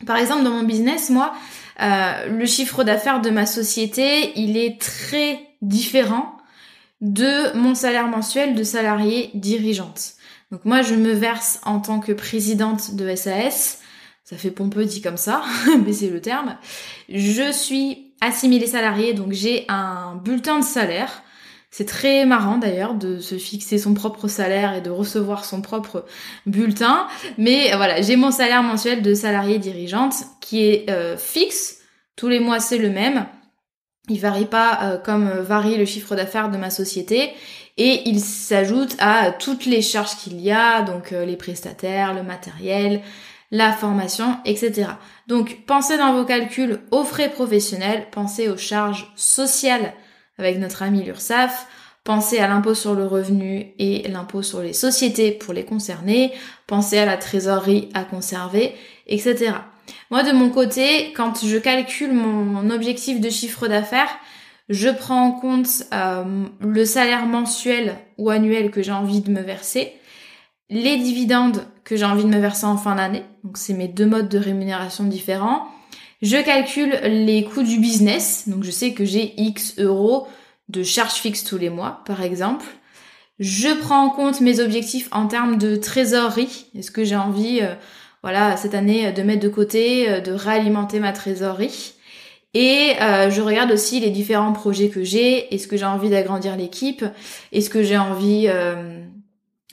Par 0.06 0.16
exemple, 0.16 0.44
dans 0.44 0.50
mon 0.50 0.62
business, 0.62 1.10
moi, 1.10 1.32
euh, 1.80 2.28
le 2.28 2.46
chiffre 2.46 2.84
d'affaires 2.84 3.20
de 3.20 3.30
ma 3.30 3.46
société, 3.46 4.38
il 4.38 4.56
est 4.56 4.80
très 4.80 5.40
différent 5.62 6.36
de 7.00 7.56
mon 7.56 7.74
salaire 7.74 8.08
mensuel 8.08 8.54
de 8.54 8.62
salarié 8.62 9.30
dirigeante. 9.34 10.12
Donc 10.50 10.64
moi, 10.64 10.82
je 10.82 10.94
me 10.94 11.12
verse 11.12 11.60
en 11.64 11.80
tant 11.80 12.00
que 12.00 12.12
présidente 12.12 12.94
de 12.94 13.14
SAS. 13.16 13.80
Ça 14.24 14.36
fait 14.36 14.50
pompeux 14.50 14.84
dit 14.84 15.00
comme 15.00 15.16
ça, 15.16 15.42
mais 15.84 15.92
c'est 15.92 16.10
le 16.10 16.20
terme. 16.20 16.56
Je 17.08 17.50
suis 17.50 18.12
assimilée 18.20 18.66
salariée, 18.66 19.14
donc 19.14 19.32
j'ai 19.32 19.64
un 19.68 20.16
bulletin 20.16 20.58
de 20.58 20.64
salaire 20.64 21.21
c'est 21.72 21.86
très 21.86 22.26
marrant 22.26 22.58
d'ailleurs 22.58 22.92
de 22.92 23.18
se 23.18 23.38
fixer 23.38 23.78
son 23.78 23.94
propre 23.94 24.28
salaire 24.28 24.74
et 24.74 24.82
de 24.82 24.90
recevoir 24.90 25.46
son 25.46 25.62
propre 25.62 26.04
bulletin. 26.44 27.08
Mais 27.38 27.74
voilà, 27.74 28.02
j'ai 28.02 28.16
mon 28.16 28.30
salaire 28.30 28.62
mensuel 28.62 29.00
de 29.00 29.14
salarié 29.14 29.58
dirigeante 29.58 30.14
qui 30.42 30.66
est 30.66 30.90
euh, 30.90 31.16
fixe. 31.16 31.78
Tous 32.14 32.28
les 32.28 32.40
mois 32.40 32.60
c'est 32.60 32.76
le 32.76 32.90
même. 32.90 33.26
Il 34.10 34.20
varie 34.20 34.44
pas 34.44 34.80
euh, 34.82 34.98
comme 34.98 35.30
varie 35.30 35.78
le 35.78 35.86
chiffre 35.86 36.14
d'affaires 36.14 36.50
de 36.50 36.58
ma 36.58 36.68
société 36.68 37.32
et 37.78 38.02
il 38.04 38.20
s'ajoute 38.20 38.94
à 38.98 39.30
toutes 39.30 39.64
les 39.64 39.80
charges 39.80 40.16
qu'il 40.16 40.42
y 40.42 40.50
a, 40.50 40.82
donc 40.82 41.12
euh, 41.12 41.24
les 41.24 41.36
prestataires, 41.36 42.12
le 42.12 42.22
matériel, 42.22 43.00
la 43.50 43.72
formation, 43.72 44.36
etc. 44.44 44.90
Donc 45.26 45.60
pensez 45.66 45.96
dans 45.96 46.12
vos 46.12 46.26
calculs 46.26 46.80
aux 46.90 47.04
frais 47.04 47.30
professionnels, 47.30 48.08
pensez 48.10 48.50
aux 48.50 48.58
charges 48.58 49.10
sociales 49.16 49.94
avec 50.38 50.58
notre 50.58 50.82
ami 50.82 51.04
l'URSSAF, 51.04 51.66
pensez 52.04 52.38
à 52.38 52.48
l'impôt 52.48 52.74
sur 52.74 52.94
le 52.94 53.06
revenu 53.06 53.72
et 53.78 54.08
l'impôt 54.08 54.42
sur 54.42 54.60
les 54.60 54.72
sociétés 54.72 55.32
pour 55.32 55.54
les 55.54 55.64
concerner, 55.64 56.32
pensez 56.66 56.98
à 56.98 57.06
la 57.06 57.16
trésorerie 57.16 57.88
à 57.94 58.04
conserver, 58.04 58.74
etc. 59.06 59.52
Moi 60.10 60.22
de 60.22 60.32
mon 60.32 60.50
côté, 60.50 61.12
quand 61.14 61.44
je 61.44 61.58
calcule 61.58 62.12
mon 62.12 62.70
objectif 62.70 63.20
de 63.20 63.30
chiffre 63.30 63.68
d'affaires, 63.68 64.10
je 64.68 64.88
prends 64.88 65.26
en 65.26 65.32
compte 65.32 65.84
euh, 65.92 66.44
le 66.60 66.84
salaire 66.84 67.26
mensuel 67.26 67.96
ou 68.18 68.30
annuel 68.30 68.70
que 68.70 68.82
j'ai 68.82 68.92
envie 68.92 69.20
de 69.20 69.30
me 69.30 69.40
verser, 69.40 69.92
les 70.70 70.96
dividendes 70.96 71.66
que 71.84 71.96
j'ai 71.96 72.04
envie 72.04 72.24
de 72.24 72.28
me 72.28 72.38
verser 72.38 72.64
en 72.64 72.76
fin 72.76 72.94
d'année, 72.94 73.24
donc 73.44 73.58
c'est 73.58 73.74
mes 73.74 73.88
deux 73.88 74.06
modes 74.06 74.28
de 74.28 74.38
rémunération 74.38 75.04
différents, 75.04 75.66
je 76.22 76.36
calcule 76.36 76.98
les 77.02 77.44
coûts 77.44 77.64
du 77.64 77.78
business, 77.78 78.48
donc 78.48 78.62
je 78.62 78.70
sais 78.70 78.92
que 78.92 79.04
j'ai 79.04 79.34
X 79.40 79.74
euros 79.78 80.28
de 80.68 80.84
charges 80.84 81.14
fixes 81.14 81.44
tous 81.44 81.58
les 81.58 81.68
mois, 81.68 82.00
par 82.06 82.22
exemple. 82.22 82.64
Je 83.40 83.68
prends 83.80 84.04
en 84.04 84.10
compte 84.10 84.40
mes 84.40 84.60
objectifs 84.60 85.08
en 85.10 85.26
termes 85.26 85.58
de 85.58 85.74
trésorerie. 85.74 86.66
Est-ce 86.76 86.92
que 86.92 87.02
j'ai 87.02 87.16
envie, 87.16 87.58
euh, 87.60 87.74
voilà, 88.22 88.56
cette 88.56 88.74
année 88.74 89.10
de 89.10 89.22
mettre 89.22 89.42
de 89.42 89.48
côté, 89.48 90.08
euh, 90.08 90.20
de 90.20 90.30
réalimenter 90.32 91.00
ma 91.00 91.12
trésorerie? 91.12 91.94
Et 92.54 92.92
euh, 93.00 93.30
je 93.30 93.40
regarde 93.40 93.72
aussi 93.72 93.98
les 93.98 94.10
différents 94.10 94.52
projets 94.52 94.90
que 94.90 95.02
j'ai. 95.02 95.52
Est-ce 95.52 95.66
que 95.66 95.76
j'ai 95.76 95.86
envie 95.86 96.10
d'agrandir 96.10 96.56
l'équipe? 96.56 97.04
Est-ce 97.50 97.68
que 97.68 97.82
j'ai 97.82 97.98
envie 97.98 98.46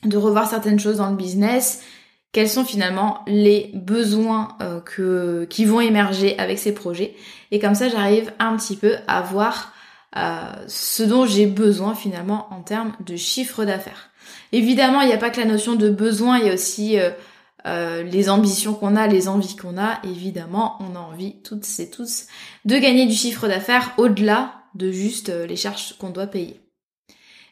de 0.05 0.17
revoir 0.17 0.49
certaines 0.49 0.79
choses 0.79 0.97
dans 0.97 1.09
le 1.09 1.17
business? 1.17 1.83
Quels 2.31 2.49
sont 2.49 2.65
finalement 2.65 3.23
les 3.27 3.71
besoins 3.73 4.49
euh, 4.61 4.79
que, 4.81 5.45
qui 5.49 5.65
vont 5.65 5.81
émerger 5.81 6.37
avec 6.37 6.59
ces 6.59 6.73
projets. 6.73 7.15
Et 7.51 7.59
comme 7.59 7.75
ça, 7.75 7.89
j'arrive 7.89 8.31
un 8.39 8.55
petit 8.55 8.75
peu 8.75 8.95
à 9.07 9.21
voir 9.21 9.73
euh, 10.15 10.41
ce 10.67 11.03
dont 11.03 11.25
j'ai 11.25 11.47
besoin 11.47 11.95
finalement 11.95 12.47
en 12.51 12.61
termes 12.61 12.93
de 13.05 13.15
chiffre 13.15 13.65
d'affaires. 13.65 14.11
Évidemment, 14.51 15.01
il 15.01 15.07
n'y 15.07 15.13
a 15.13 15.17
pas 15.17 15.29
que 15.31 15.39
la 15.39 15.47
notion 15.47 15.75
de 15.75 15.89
besoin, 15.89 16.37
il 16.37 16.47
y 16.47 16.49
a 16.49 16.53
aussi 16.53 16.99
euh, 17.65 18.03
les 18.03 18.29
ambitions 18.29 18.73
qu'on 18.73 18.95
a, 18.95 19.07
les 19.07 19.27
envies 19.27 19.55
qu'on 19.55 19.77
a. 19.77 19.99
Évidemment, 20.03 20.77
on 20.81 20.95
a 20.95 20.99
envie, 20.99 21.41
toutes 21.41 21.67
et 21.79 21.89
tous, 21.89 22.25
de 22.65 22.77
gagner 22.77 23.07
du 23.07 23.15
chiffre 23.15 23.47
d'affaires 23.47 23.93
au-delà 23.97 24.53
de 24.75 24.91
juste 24.91 25.29
les 25.29 25.55
charges 25.55 25.95
qu'on 25.97 26.11
doit 26.11 26.27
payer. 26.27 26.59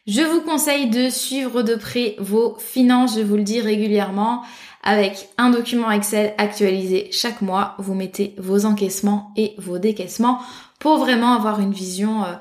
Je 0.08 0.22
vous 0.22 0.40
conseille 0.40 0.88
de 0.88 1.10
suivre 1.10 1.62
de 1.62 1.74
près 1.74 2.16
vos 2.18 2.56
finances, 2.58 3.16
je 3.16 3.20
vous 3.20 3.36
le 3.36 3.42
dis 3.42 3.60
régulièrement. 3.60 4.42
Avec 4.88 5.28
un 5.36 5.50
document 5.50 5.90
Excel 5.90 6.32
actualisé 6.38 7.10
chaque 7.12 7.42
mois, 7.42 7.74
vous 7.76 7.92
mettez 7.92 8.34
vos 8.38 8.64
encaissements 8.64 9.34
et 9.36 9.54
vos 9.58 9.76
décaissements 9.76 10.40
pour 10.80 10.96
vraiment 10.96 11.34
avoir 11.34 11.60
une 11.60 11.74
vision 11.74 12.24
euh, 12.24 12.32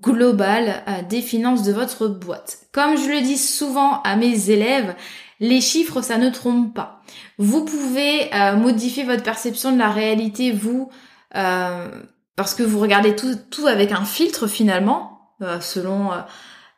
globale 0.00 0.84
euh, 0.86 1.02
des 1.02 1.20
finances 1.20 1.64
de 1.64 1.72
votre 1.72 2.06
boîte. 2.06 2.58
Comme 2.70 2.96
je 2.96 3.08
le 3.08 3.20
dis 3.20 3.36
souvent 3.36 4.00
à 4.02 4.14
mes 4.14 4.48
élèves, 4.48 4.94
les 5.40 5.60
chiffres, 5.60 6.02
ça 6.02 6.18
ne 6.18 6.30
trompe 6.30 6.72
pas. 6.72 7.02
Vous 7.38 7.64
pouvez 7.64 8.32
euh, 8.32 8.54
modifier 8.54 9.02
votre 9.02 9.24
perception 9.24 9.72
de 9.72 9.78
la 9.78 9.90
réalité, 9.90 10.52
vous, 10.52 10.88
parce 11.32 12.54
que 12.54 12.62
vous 12.62 12.78
regardez 12.78 13.16
tout, 13.16 13.66
avec 13.66 13.90
un 13.90 14.04
filtre 14.04 14.46
finalement, 14.46 15.32
selon 15.60 16.10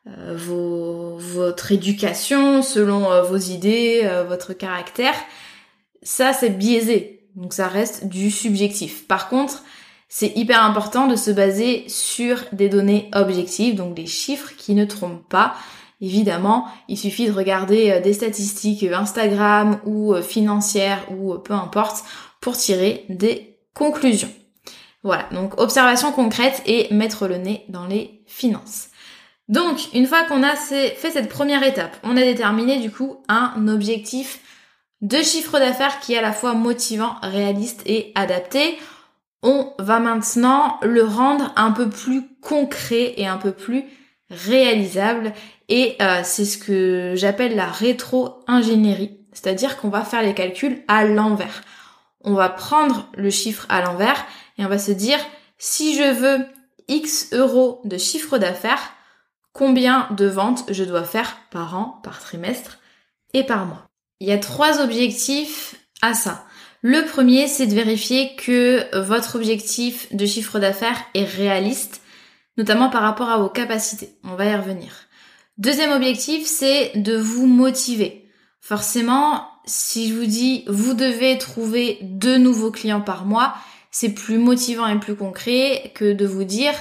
vos, 0.06 1.16
votre 1.18 1.72
éducation, 1.72 2.62
selon 2.62 3.10
euh, 3.10 3.22
vos 3.22 3.38
idées, 3.38 4.02
euh, 4.04 4.24
votre 4.24 4.52
caractère. 4.52 5.14
Ça, 6.02 6.32
c'est 6.32 6.50
biaisé. 6.50 7.26
Donc 7.36 7.52
ça 7.52 7.68
reste 7.68 8.06
du 8.06 8.30
subjectif. 8.30 9.06
Par 9.08 9.28
contre, 9.28 9.62
C'est 10.16 10.36
hyper 10.36 10.62
important 10.62 11.08
de 11.08 11.16
se 11.16 11.32
baser 11.32 11.88
sur 11.88 12.44
des 12.52 12.68
données 12.68 13.10
objectives, 13.14 13.74
donc 13.74 13.94
des 13.94 14.06
chiffres 14.06 14.52
qui 14.56 14.74
ne 14.74 14.84
trompent 14.84 15.28
pas. 15.28 15.56
Évidemment, 16.00 16.68
il 16.86 16.96
suffit 16.96 17.26
de 17.26 17.32
regarder 17.32 17.90
euh, 17.90 18.00
des 18.00 18.12
statistiques 18.12 18.84
Instagram 18.84 19.80
ou 19.86 20.14
euh, 20.14 20.22
financières 20.22 21.04
ou 21.10 21.32
euh, 21.32 21.38
peu 21.38 21.52
importe 21.52 22.04
pour 22.40 22.56
tirer 22.56 23.06
des 23.08 23.56
conclusions. 23.74 24.30
Voilà, 25.02 25.28
donc 25.32 25.60
observation 25.60 26.12
concrète 26.12 26.62
et 26.64 26.86
mettre 26.94 27.26
le 27.26 27.38
nez 27.38 27.64
dans 27.68 27.86
les 27.86 28.22
finances. 28.26 28.90
Donc, 29.48 29.78
une 29.92 30.06
fois 30.06 30.24
qu'on 30.24 30.42
a 30.42 30.56
fait 30.56 30.96
cette 30.96 31.28
première 31.28 31.62
étape, 31.62 31.96
on 32.02 32.16
a 32.16 32.22
déterminé 32.22 32.78
du 32.78 32.90
coup 32.90 33.22
un 33.28 33.68
objectif 33.68 34.40
de 35.02 35.18
chiffre 35.18 35.58
d'affaires 35.58 36.00
qui 36.00 36.14
est 36.14 36.18
à 36.18 36.22
la 36.22 36.32
fois 36.32 36.54
motivant, 36.54 37.16
réaliste 37.22 37.82
et 37.84 38.12
adapté. 38.14 38.78
On 39.42 39.72
va 39.78 39.98
maintenant 39.98 40.78
le 40.82 41.04
rendre 41.04 41.52
un 41.56 41.72
peu 41.72 41.90
plus 41.90 42.22
concret 42.40 43.12
et 43.18 43.26
un 43.26 43.36
peu 43.36 43.52
plus 43.52 43.84
réalisable. 44.30 45.34
Et 45.68 45.96
euh, 46.00 46.20
c'est 46.24 46.46
ce 46.46 46.56
que 46.56 47.12
j'appelle 47.16 47.54
la 47.54 47.66
rétro-ingénierie. 47.66 49.18
C'est-à-dire 49.32 49.76
qu'on 49.76 49.90
va 49.90 50.04
faire 50.04 50.22
les 50.22 50.32
calculs 50.32 50.82
à 50.88 51.04
l'envers. 51.04 51.62
On 52.22 52.32
va 52.32 52.48
prendre 52.48 53.08
le 53.14 53.28
chiffre 53.28 53.66
à 53.68 53.82
l'envers 53.82 54.24
et 54.56 54.64
on 54.64 54.68
va 54.68 54.78
se 54.78 54.92
dire 54.92 55.18
si 55.58 55.96
je 55.96 56.14
veux 56.14 56.46
X 56.88 57.30
euros 57.32 57.82
de 57.84 57.98
chiffre 57.98 58.38
d'affaires, 58.38 58.92
combien 59.54 60.08
de 60.10 60.26
ventes 60.26 60.64
je 60.68 60.84
dois 60.84 61.04
faire 61.04 61.38
par 61.50 61.78
an, 61.78 62.00
par 62.02 62.20
trimestre 62.20 62.80
et 63.32 63.44
par 63.44 63.64
mois. 63.64 63.86
Il 64.20 64.28
y 64.28 64.32
a 64.32 64.38
trois 64.38 64.82
objectifs 64.82 65.76
à 66.02 66.12
ça. 66.12 66.44
Le 66.82 67.06
premier, 67.06 67.46
c'est 67.46 67.66
de 67.66 67.74
vérifier 67.74 68.36
que 68.36 69.00
votre 69.00 69.36
objectif 69.36 70.14
de 70.14 70.26
chiffre 70.26 70.58
d'affaires 70.58 71.02
est 71.14 71.24
réaliste, 71.24 72.02
notamment 72.58 72.90
par 72.90 73.02
rapport 73.02 73.30
à 73.30 73.38
vos 73.38 73.48
capacités. 73.48 74.10
On 74.24 74.34
va 74.34 74.44
y 74.44 74.54
revenir. 74.54 74.92
Deuxième 75.56 75.92
objectif, 75.92 76.46
c'est 76.46 76.92
de 76.96 77.16
vous 77.16 77.46
motiver. 77.46 78.28
Forcément, 78.60 79.48
si 79.64 80.08
je 80.08 80.14
vous 80.14 80.26
dis 80.26 80.64
vous 80.66 80.94
devez 80.94 81.38
trouver 81.38 81.98
deux 82.02 82.38
nouveaux 82.38 82.70
clients 82.70 83.00
par 83.00 83.24
mois, 83.24 83.54
c'est 83.90 84.12
plus 84.12 84.38
motivant 84.38 84.86
et 84.88 84.98
plus 84.98 85.14
concret 85.14 85.92
que 85.94 86.12
de 86.12 86.26
vous 86.26 86.44
dire 86.44 86.74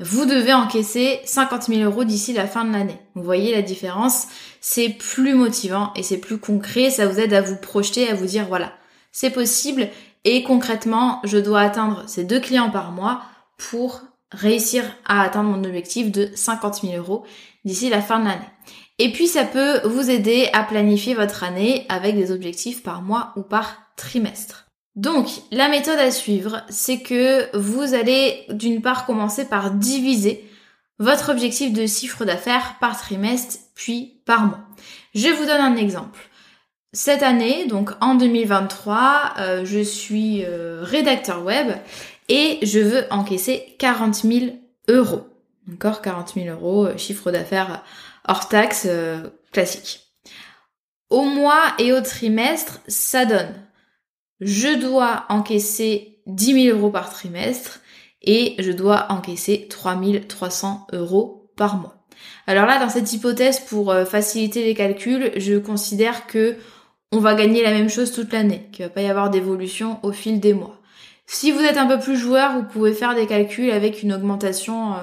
vous 0.00 0.24
devez 0.24 0.54
encaisser 0.54 1.20
50 1.24 1.64
000 1.64 1.82
euros 1.82 2.04
d'ici 2.04 2.32
la 2.32 2.46
fin 2.46 2.64
de 2.64 2.72
l'année. 2.72 2.98
Vous 3.14 3.22
voyez 3.22 3.54
la 3.54 3.62
différence? 3.62 4.28
C'est 4.60 4.88
plus 4.88 5.34
motivant 5.34 5.92
et 5.94 6.02
c'est 6.02 6.18
plus 6.18 6.38
concret. 6.38 6.90
Ça 6.90 7.06
vous 7.06 7.20
aide 7.20 7.34
à 7.34 7.42
vous 7.42 7.56
projeter, 7.56 8.08
à 8.08 8.14
vous 8.14 8.26
dire 8.26 8.46
voilà, 8.46 8.72
c'est 9.12 9.30
possible 9.30 9.88
et 10.24 10.42
concrètement, 10.42 11.20
je 11.24 11.38
dois 11.38 11.60
atteindre 11.60 12.04
ces 12.06 12.24
deux 12.24 12.40
clients 12.40 12.70
par 12.70 12.92
mois 12.92 13.22
pour 13.56 14.02
réussir 14.32 14.84
à 15.06 15.22
atteindre 15.22 15.50
mon 15.50 15.64
objectif 15.64 16.10
de 16.12 16.30
50 16.34 16.82
000 16.82 16.94
euros 16.96 17.24
d'ici 17.64 17.90
la 17.90 18.02
fin 18.02 18.20
de 18.20 18.26
l'année. 18.26 18.40
Et 18.98 19.12
puis 19.12 19.26
ça 19.26 19.44
peut 19.44 19.80
vous 19.86 20.10
aider 20.10 20.48
à 20.52 20.62
planifier 20.62 21.14
votre 21.14 21.42
année 21.42 21.86
avec 21.88 22.16
des 22.16 22.32
objectifs 22.32 22.82
par 22.82 23.02
mois 23.02 23.32
ou 23.36 23.42
par 23.42 23.76
trimestre. 23.96 24.69
Donc, 24.96 25.28
la 25.52 25.68
méthode 25.68 25.98
à 25.98 26.10
suivre, 26.10 26.62
c'est 26.68 27.00
que 27.00 27.56
vous 27.56 27.94
allez 27.94 28.44
d'une 28.50 28.82
part 28.82 29.06
commencer 29.06 29.44
par 29.44 29.70
diviser 29.70 30.44
votre 30.98 31.30
objectif 31.30 31.72
de 31.72 31.86
chiffre 31.86 32.24
d'affaires 32.24 32.76
par 32.80 32.98
trimestre, 32.98 33.56
puis 33.74 34.20
par 34.26 34.46
mois. 34.46 34.60
Je 35.14 35.28
vous 35.28 35.46
donne 35.46 35.60
un 35.60 35.76
exemple. 35.76 36.20
Cette 36.92 37.22
année, 37.22 37.66
donc 37.66 37.90
en 38.00 38.16
2023, 38.16 39.34
euh, 39.38 39.64
je 39.64 39.78
suis 39.78 40.44
euh, 40.44 40.82
rédacteur 40.82 41.44
web 41.44 41.68
et 42.28 42.58
je 42.62 42.80
veux 42.80 43.04
encaisser 43.10 43.76
40 43.78 44.14
000 44.16 44.46
euros. 44.88 45.26
Encore 45.72 46.02
40 46.02 46.34
000 46.34 46.48
euros, 46.48 46.86
euh, 46.86 46.96
chiffre 46.96 47.30
d'affaires 47.30 47.84
hors 48.26 48.48
taxe 48.48 48.88
classique. 49.52 50.00
Au 51.10 51.22
mois 51.22 51.74
et 51.78 51.92
au 51.92 52.00
trimestre, 52.00 52.80
ça 52.88 53.24
donne 53.24 53.54
je 54.40 54.78
dois 54.78 55.24
encaisser 55.28 56.18
10 56.26 56.64
000 56.64 56.78
euros 56.78 56.90
par 56.90 57.10
trimestre 57.10 57.80
et 58.22 58.54
je 58.58 58.72
dois 58.72 59.06
encaisser 59.10 59.66
3300 59.68 60.86
euros 60.92 61.50
par 61.56 61.76
mois. 61.76 61.96
Alors 62.46 62.66
là, 62.66 62.78
dans 62.78 62.88
cette 62.88 63.12
hypothèse, 63.12 63.60
pour 63.60 63.90
euh, 63.90 64.04
faciliter 64.04 64.64
les 64.64 64.74
calculs, 64.74 65.32
je 65.36 65.56
considère 65.56 66.26
que 66.26 66.56
on 67.12 67.18
va 67.18 67.34
gagner 67.34 67.62
la 67.62 67.70
même 67.70 67.88
chose 67.88 68.12
toute 68.12 68.32
l'année, 68.32 68.68
qu'il 68.72 68.84
va 68.84 68.90
pas 68.90 69.02
y 69.02 69.08
avoir 69.08 69.30
d'évolution 69.30 69.98
au 70.02 70.12
fil 70.12 70.38
des 70.38 70.54
mois. 70.54 70.80
Si 71.26 71.50
vous 71.50 71.60
êtes 71.60 71.76
un 71.76 71.86
peu 71.86 71.98
plus 71.98 72.16
joueur, 72.16 72.54
vous 72.54 72.64
pouvez 72.64 72.92
faire 72.92 73.14
des 73.14 73.26
calculs 73.26 73.70
avec 73.70 74.02
une 74.02 74.12
augmentation 74.12 74.94
euh, 74.94 74.98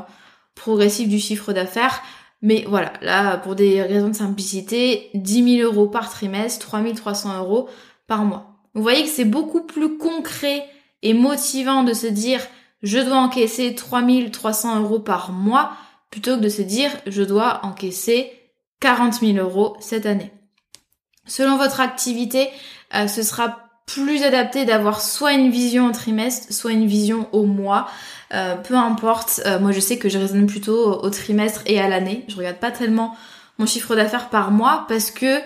progressive 0.55 1.09
du 1.09 1.19
chiffre 1.19 1.53
d'affaires. 1.53 2.01
Mais 2.41 2.65
voilà, 2.67 2.93
là, 3.01 3.37
pour 3.37 3.55
des 3.55 3.81
raisons 3.81 4.09
de 4.09 4.15
simplicité, 4.15 5.09
10 5.15 5.57
000 5.61 5.71
euros 5.71 5.87
par 5.87 6.09
trimestre, 6.09 6.65
3300 6.67 7.39
euros 7.39 7.67
par 8.07 8.23
mois. 8.25 8.56
Vous 8.77 8.83
voyez 8.83 9.05
que 9.05 9.09
c'est 9.09 9.25
beaucoup 9.25 9.61
plus 9.61 9.97
concret 9.97 10.63
et 11.01 11.15
motivant 11.15 11.83
de 11.83 11.93
se 11.93 12.05
dire 12.05 12.45
je 12.83 12.99
dois 12.99 13.17
encaisser 13.17 13.73
3300 13.73 14.81
euros 14.81 14.99
par 14.99 15.31
mois 15.31 15.71
plutôt 16.11 16.35
que 16.35 16.41
de 16.41 16.49
se 16.49 16.61
dire 16.61 16.91
je 17.07 17.23
dois 17.23 17.65
encaisser 17.65 18.31
40 18.79 19.15
000 19.15 19.37
euros 19.39 19.75
cette 19.79 20.05
année. 20.05 20.31
Selon 21.25 21.57
votre 21.57 21.79
activité, 21.79 22.49
euh, 22.93 23.07
ce 23.07 23.23
sera 23.23 23.57
plus 23.87 24.21
adapté 24.21 24.63
d'avoir 24.63 25.01
soit 25.01 25.33
une 25.33 25.49
vision 25.49 25.87
au 25.87 25.91
trimestre, 25.91 26.53
soit 26.53 26.73
une 26.73 26.85
vision 26.85 27.27
au 27.31 27.45
mois. 27.45 27.89
Euh, 28.35 28.57
peu 28.57 28.75
importe, 28.75 29.41
euh, 29.47 29.59
moi 29.59 29.71
je 29.71 29.79
sais 29.79 29.97
que 29.97 30.07
je 30.07 30.19
raisonne 30.19 30.45
plutôt 30.45 31.01
au 31.01 31.09
trimestre 31.09 31.63
et 31.65 31.79
à 31.79 31.89
l'année. 31.89 32.25
Je 32.27 32.35
regarde 32.35 32.57
pas 32.57 32.69
tellement 32.69 33.15
mon 33.57 33.65
chiffre 33.65 33.95
d'affaires 33.95 34.29
par 34.29 34.51
mois 34.51 34.85
parce 34.87 35.09
que 35.09 35.39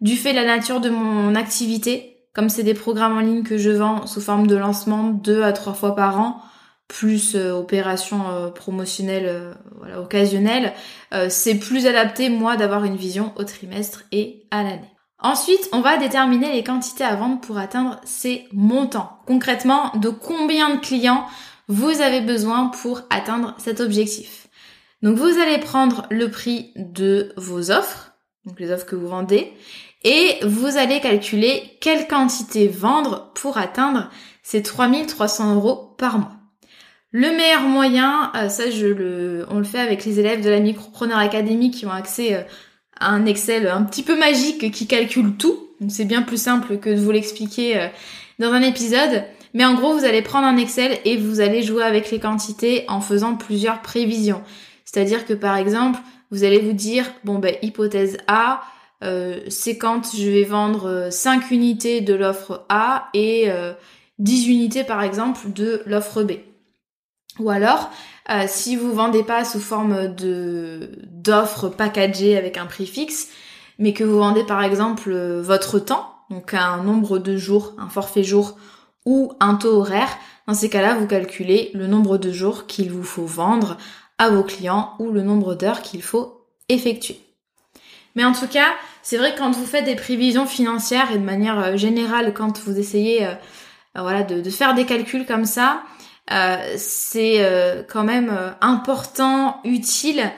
du 0.00 0.16
fait 0.16 0.30
de 0.30 0.36
la 0.36 0.46
nature 0.46 0.80
de 0.80 0.88
mon 0.88 1.34
activité, 1.34 2.17
comme 2.38 2.50
c'est 2.50 2.62
des 2.62 2.72
programmes 2.72 3.16
en 3.16 3.20
ligne 3.20 3.42
que 3.42 3.58
je 3.58 3.70
vends 3.70 4.06
sous 4.06 4.20
forme 4.20 4.46
de 4.46 4.54
lancement 4.54 5.08
deux 5.08 5.42
à 5.42 5.52
trois 5.52 5.74
fois 5.74 5.96
par 5.96 6.20
an, 6.20 6.40
plus 6.86 7.34
euh, 7.34 7.50
opérations 7.50 8.30
euh, 8.30 8.48
promotionnelles 8.48 9.26
euh, 9.26 10.00
occasionnelles, 10.00 10.72
c'est 11.30 11.56
plus 11.56 11.88
adapté 11.88 12.28
moi 12.28 12.56
d'avoir 12.56 12.84
une 12.84 12.94
vision 12.94 13.32
au 13.34 13.42
trimestre 13.42 14.04
et 14.12 14.46
à 14.52 14.62
l'année. 14.62 14.94
Ensuite, 15.18 15.68
on 15.72 15.80
va 15.80 15.96
déterminer 15.96 16.52
les 16.52 16.62
quantités 16.62 17.02
à 17.02 17.16
vendre 17.16 17.40
pour 17.40 17.58
atteindre 17.58 18.00
ces 18.04 18.46
montants. 18.52 19.18
Concrètement, 19.26 19.90
de 19.96 20.08
combien 20.08 20.76
de 20.76 20.80
clients 20.80 21.26
vous 21.66 22.00
avez 22.00 22.20
besoin 22.20 22.66
pour 22.66 23.00
atteindre 23.10 23.56
cet 23.58 23.80
objectif? 23.80 24.46
Donc 25.02 25.16
vous 25.16 25.40
allez 25.40 25.58
prendre 25.58 26.06
le 26.10 26.30
prix 26.30 26.70
de 26.76 27.32
vos 27.36 27.72
offres, 27.72 28.12
donc 28.44 28.60
les 28.60 28.70
offres 28.70 28.86
que 28.86 28.94
vous 28.94 29.08
vendez, 29.08 29.52
et 30.04 30.38
vous 30.42 30.76
allez 30.76 31.00
calculer 31.00 31.76
quelle 31.80 32.06
quantité 32.06 32.68
vendre 32.68 33.32
pour 33.34 33.58
atteindre 33.58 34.10
ces 34.42 34.62
3300 34.62 35.56
euros 35.56 35.94
par 35.98 36.18
mois. 36.18 36.32
Le 37.10 37.30
meilleur 37.30 37.62
moyen, 37.62 38.30
euh, 38.34 38.48
ça 38.48 38.70
je 38.70 38.86
le, 38.86 39.46
on 39.50 39.58
le 39.58 39.64
fait 39.64 39.78
avec 39.78 40.04
les 40.04 40.20
élèves 40.20 40.42
de 40.42 40.50
la 40.50 40.60
Micropreneur 40.60 41.18
Academy 41.18 41.70
qui 41.70 41.86
ont 41.86 41.90
accès 41.90 42.34
euh, 42.34 42.42
à 43.00 43.10
un 43.10 43.24
Excel 43.24 43.66
un 43.66 43.82
petit 43.82 44.02
peu 44.02 44.18
magique 44.18 44.70
qui 44.70 44.86
calcule 44.86 45.36
tout. 45.36 45.68
C'est 45.88 46.04
bien 46.04 46.22
plus 46.22 46.40
simple 46.40 46.78
que 46.78 46.90
de 46.90 47.00
vous 47.00 47.10
l'expliquer 47.10 47.78
euh, 47.78 47.88
dans 48.38 48.52
un 48.52 48.62
épisode. 48.62 49.24
Mais 49.54 49.64
en 49.64 49.74
gros, 49.74 49.94
vous 49.94 50.04
allez 50.04 50.20
prendre 50.20 50.46
un 50.46 50.58
Excel 50.58 50.98
et 51.06 51.16
vous 51.16 51.40
allez 51.40 51.62
jouer 51.62 51.82
avec 51.82 52.10
les 52.10 52.20
quantités 52.20 52.84
en 52.88 53.00
faisant 53.00 53.36
plusieurs 53.36 53.80
prévisions. 53.80 54.42
C'est-à-dire 54.84 55.24
que 55.24 55.32
par 55.32 55.56
exemple, 55.56 56.00
vous 56.30 56.44
allez 56.44 56.58
vous 56.58 56.74
dire, 56.74 57.06
bon 57.24 57.38
ben 57.38 57.54
hypothèse 57.62 58.18
A, 58.26 58.60
euh, 59.04 59.40
c'est 59.48 59.78
quand 59.78 60.14
je 60.16 60.28
vais 60.28 60.44
vendre 60.44 61.08
5 61.10 61.42
euh, 61.42 61.54
unités 61.54 62.00
de 62.00 62.14
l'offre 62.14 62.64
A 62.68 63.08
et 63.14 63.48
10 64.18 64.48
euh, 64.48 64.50
unités 64.50 64.84
par 64.84 65.02
exemple 65.02 65.52
de 65.52 65.82
l'offre 65.86 66.22
B. 66.22 66.32
Ou 67.38 67.50
alors, 67.50 67.90
si 68.48 68.74
vous 68.74 68.92
vendez 68.92 69.22
pas 69.22 69.44
sous 69.44 69.60
forme 69.60 70.12
de 70.14 70.90
d'offres 71.06 71.68
packagées 71.68 72.36
avec 72.36 72.58
un 72.58 72.66
prix 72.66 72.86
fixe, 72.86 73.28
mais 73.78 73.92
que 73.92 74.02
vous 74.02 74.18
vendez 74.18 74.42
par 74.42 74.64
exemple 74.64 75.14
votre 75.14 75.78
temps, 75.78 76.14
donc 76.30 76.52
un 76.52 76.82
nombre 76.82 77.20
de 77.20 77.36
jours, 77.36 77.74
un 77.78 77.88
forfait 77.88 78.24
jour 78.24 78.58
ou 79.06 79.32
un 79.38 79.54
taux 79.54 79.78
horaire, 79.78 80.18
dans 80.48 80.54
ces 80.54 80.68
cas-là, 80.68 80.94
vous 80.94 81.06
calculez 81.06 81.70
le 81.74 81.86
nombre 81.86 82.18
de 82.18 82.32
jours 82.32 82.66
qu'il 82.66 82.90
vous 82.90 83.04
faut 83.04 83.26
vendre 83.26 83.76
à 84.18 84.30
vos 84.30 84.42
clients 84.42 84.94
ou 84.98 85.12
le 85.12 85.22
nombre 85.22 85.54
d'heures 85.54 85.82
qu'il 85.82 86.02
faut 86.02 86.44
effectuer. 86.68 87.20
Mais 88.16 88.24
en 88.24 88.32
tout 88.32 88.48
cas, 88.48 88.72
c'est 89.08 89.16
vrai 89.16 89.32
que 89.32 89.38
quand 89.38 89.52
vous 89.52 89.64
faites 89.64 89.86
des 89.86 89.96
prévisions 89.96 90.44
financières 90.44 91.10
et 91.12 91.16
de 91.16 91.24
manière 91.24 91.58
euh, 91.58 91.76
générale, 91.78 92.34
quand 92.34 92.60
vous 92.60 92.78
essayez 92.78 93.24
euh, 93.24 93.30
euh, 93.96 94.02
voilà, 94.02 94.22
de, 94.22 94.50
faire 94.50 94.74
des 94.74 94.84
calculs 94.84 95.24
comme 95.24 95.46
ça, 95.46 95.82
c'est 96.76 97.42
quand 97.88 98.04
même 98.04 98.30
important, 98.60 99.62
utile 99.64 100.30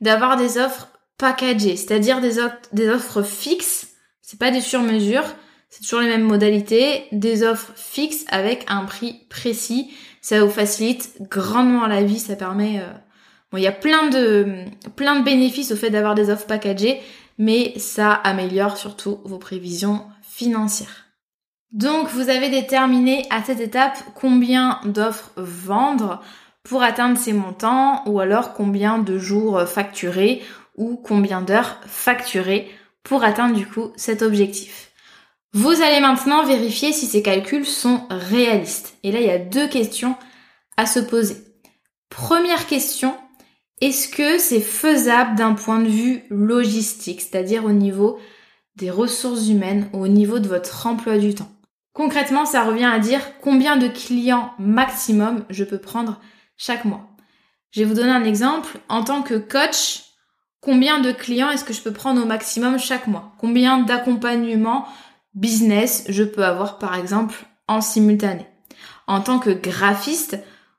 d'avoir 0.00 0.36
des 0.36 0.58
offres 0.58 0.88
packagées, 1.18 1.76
c'est-à-dire 1.76 2.20
des, 2.20 2.38
des 2.72 2.88
offres 2.88 3.22
fixes, 3.22 3.90
c'est 4.22 4.40
pas 4.40 4.50
des 4.50 4.60
sur-mesures, 4.60 5.36
c'est 5.70 5.82
toujours 5.82 6.00
les 6.00 6.08
mêmes 6.08 6.26
modalités, 6.26 7.04
des 7.12 7.44
offres 7.44 7.70
fixes 7.76 8.24
avec 8.26 8.64
un 8.66 8.86
prix 8.86 9.20
précis. 9.30 9.92
Ça 10.20 10.44
vous 10.44 10.50
facilite 10.50 11.12
grandement 11.30 11.86
la 11.86 12.02
vie, 12.02 12.18
ça 12.18 12.34
permet... 12.34 12.80
Euh, 12.80 12.90
bon, 13.52 13.58
il 13.58 13.62
y 13.62 13.68
a 13.68 13.72
plein 13.72 14.08
de, 14.08 14.64
plein 14.96 15.20
de 15.20 15.24
bénéfices 15.24 15.70
au 15.70 15.76
fait 15.76 15.90
d'avoir 15.90 16.16
des 16.16 16.28
offres 16.28 16.46
packagées, 16.46 17.00
mais 17.38 17.78
ça 17.78 18.12
améliore 18.12 18.76
surtout 18.76 19.20
vos 19.24 19.38
prévisions 19.38 20.06
financières. 20.22 21.06
Donc 21.72 22.08
vous 22.08 22.28
avez 22.28 22.48
déterminé 22.48 23.26
à 23.30 23.42
cette 23.42 23.60
étape 23.60 23.98
combien 24.14 24.80
d'offres 24.84 25.30
vendre 25.36 26.22
pour 26.62 26.82
atteindre 26.82 27.18
ces 27.18 27.32
montants 27.32 28.02
ou 28.06 28.20
alors 28.20 28.54
combien 28.54 28.98
de 28.98 29.18
jours 29.18 29.62
facturés 29.62 30.42
ou 30.76 30.96
combien 30.96 31.42
d'heures 31.42 31.80
facturées 31.86 32.70
pour 33.02 33.24
atteindre 33.24 33.54
du 33.54 33.66
coup 33.66 33.92
cet 33.96 34.22
objectif. 34.22 34.92
Vous 35.52 35.80
allez 35.80 36.00
maintenant 36.00 36.44
vérifier 36.44 36.92
si 36.92 37.06
ces 37.06 37.22
calculs 37.22 37.64
sont 37.64 38.02
réalistes. 38.10 38.96
Et 39.02 39.12
là, 39.12 39.20
il 39.20 39.26
y 39.26 39.30
a 39.30 39.38
deux 39.38 39.68
questions 39.68 40.16
à 40.76 40.86
se 40.86 41.00
poser. 41.00 41.36
Première 42.10 42.66
question, 42.66 43.16
est-ce 43.80 44.08
que 44.08 44.38
c'est 44.38 44.60
faisable 44.60 45.36
d'un 45.36 45.54
point 45.54 45.80
de 45.80 45.88
vue 45.88 46.22
logistique, 46.30 47.20
c'est-à-dire 47.20 47.64
au 47.64 47.72
niveau 47.72 48.18
des 48.76 48.90
ressources 48.90 49.48
humaines 49.48 49.88
au 49.92 50.08
niveau 50.08 50.38
de 50.38 50.48
votre 50.48 50.86
emploi 50.86 51.18
du 51.18 51.34
temps? 51.34 51.50
Concrètement, 51.92 52.44
ça 52.44 52.64
revient 52.64 52.84
à 52.86 52.98
dire 52.98 53.20
combien 53.40 53.76
de 53.76 53.88
clients 53.88 54.52
maximum 54.58 55.44
je 55.50 55.64
peux 55.64 55.78
prendre 55.78 56.20
chaque 56.56 56.84
mois. 56.84 57.08
Je 57.70 57.80
vais 57.80 57.86
vous 57.86 57.94
donner 57.94 58.10
un 58.10 58.24
exemple. 58.24 58.78
En 58.88 59.04
tant 59.04 59.22
que 59.22 59.34
coach, 59.34 60.04
combien 60.60 61.00
de 61.00 61.12
clients 61.12 61.50
est-ce 61.50 61.64
que 61.64 61.72
je 61.72 61.82
peux 61.82 61.92
prendre 61.92 62.22
au 62.22 62.26
maximum 62.26 62.78
chaque 62.78 63.06
mois? 63.06 63.34
Combien 63.38 63.80
d'accompagnements 63.80 64.86
business 65.34 66.04
je 66.08 66.22
peux 66.22 66.44
avoir 66.44 66.78
par 66.78 66.94
exemple 66.96 67.46
en 67.68 67.80
simultané? 67.80 68.46
En 69.06 69.20
tant 69.20 69.38
que 69.38 69.50
graphiste, 69.50 70.38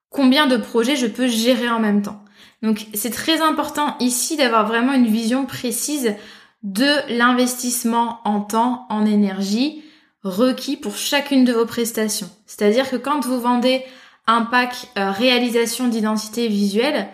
combien 0.09 0.47
de 0.47 0.57
projets 0.57 0.95
je 0.95 1.07
peux 1.07 1.27
gérer 1.27 1.69
en 1.69 1.79
même 1.79 2.01
temps? 2.01 2.23
Donc 2.61 2.87
c'est 2.93 3.11
très 3.11 3.41
important 3.41 3.95
ici 3.99 4.37
d'avoir 4.37 4.67
vraiment 4.67 4.93
une 4.93 5.07
vision 5.07 5.45
précise 5.45 6.15
de 6.63 7.17
l'investissement 7.17 8.19
en 8.25 8.41
temps, 8.41 8.85
en 8.89 9.05
énergie 9.05 9.83
requis 10.23 10.77
pour 10.77 10.95
chacune 10.95 11.45
de 11.45 11.53
vos 11.53 11.65
prestations. 11.65 12.29
C'est-à-dire 12.45 12.89
que 12.89 12.95
quand 12.95 13.25
vous 13.25 13.39
vendez 13.39 13.83
un 14.25 14.41
pack 14.41 14.89
euh, 14.97 15.11
réalisation 15.11 15.87
d'identité 15.87 16.47
visuelle, 16.47 17.07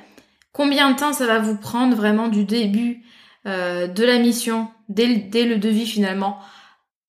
combien 0.52 0.92
de 0.92 0.98
temps 0.98 1.14
ça 1.14 1.28
va 1.28 1.40
vous 1.40 1.58
prendre 1.58 1.96
vraiment 1.96 2.28
du 2.28 2.44
début 2.44 3.04
euh, 3.46 3.88
de 3.88 4.04
la 4.04 4.20
mission, 4.20 4.70
dès 4.90 5.06
le, 5.06 5.58
devis 5.58 5.86
finalement, 5.86 6.40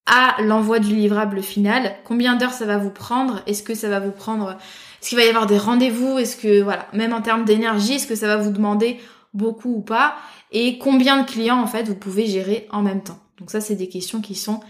à 0.07 0.37
l'envoi 0.43 0.79
du 0.79 0.95
livrable 0.95 1.43
final? 1.43 1.97
Combien 2.05 2.37
d'heures 2.37 2.53
ça 2.53 2.67
va 2.67 2.77
vous 2.77 2.91
prendre? 2.91 3.41
Est-ce 3.47 3.63
que 3.63 3.75
ça 3.75 3.89
va 3.89 4.01
vous 4.01 4.11
prendre 4.11 4.59
Est-ce 5.05 5.11
qu'il 5.11 5.19
va 5.19 5.27
y 5.27 5.29
avoir 5.29 5.45
des 5.45 5.59
rendez-vous? 5.59 6.19
Est-ce 6.19 6.35
que 6.35 6.63
voilà, 6.63 6.87
même 6.95 7.13
en 7.13 7.21
termes 7.21 7.45
d'énergie, 7.45 7.97
est-ce 7.97 8.07
que 8.07 8.15
ça 8.15 8.27
va 8.27 8.39
vous 8.39 8.51
demander 8.51 8.99
beaucoup 9.35 9.75
ou 9.75 9.81
pas? 9.83 10.17
Et 10.51 10.79
combien 10.79 11.21
de 11.21 11.31
clients 11.31 11.61
en 11.61 11.67
fait 11.67 11.83
vous 11.83 11.95
pouvez 11.95 12.25
gérer 12.25 12.67
en 12.71 12.81
même 12.81 13.03
temps? 13.03 13.19
Donc 13.39 13.51
ça 13.51 13.61
c'est 13.61 13.75
des 13.75 13.91
questions 13.91 14.23
qui 14.23 14.35
sont 14.35 14.61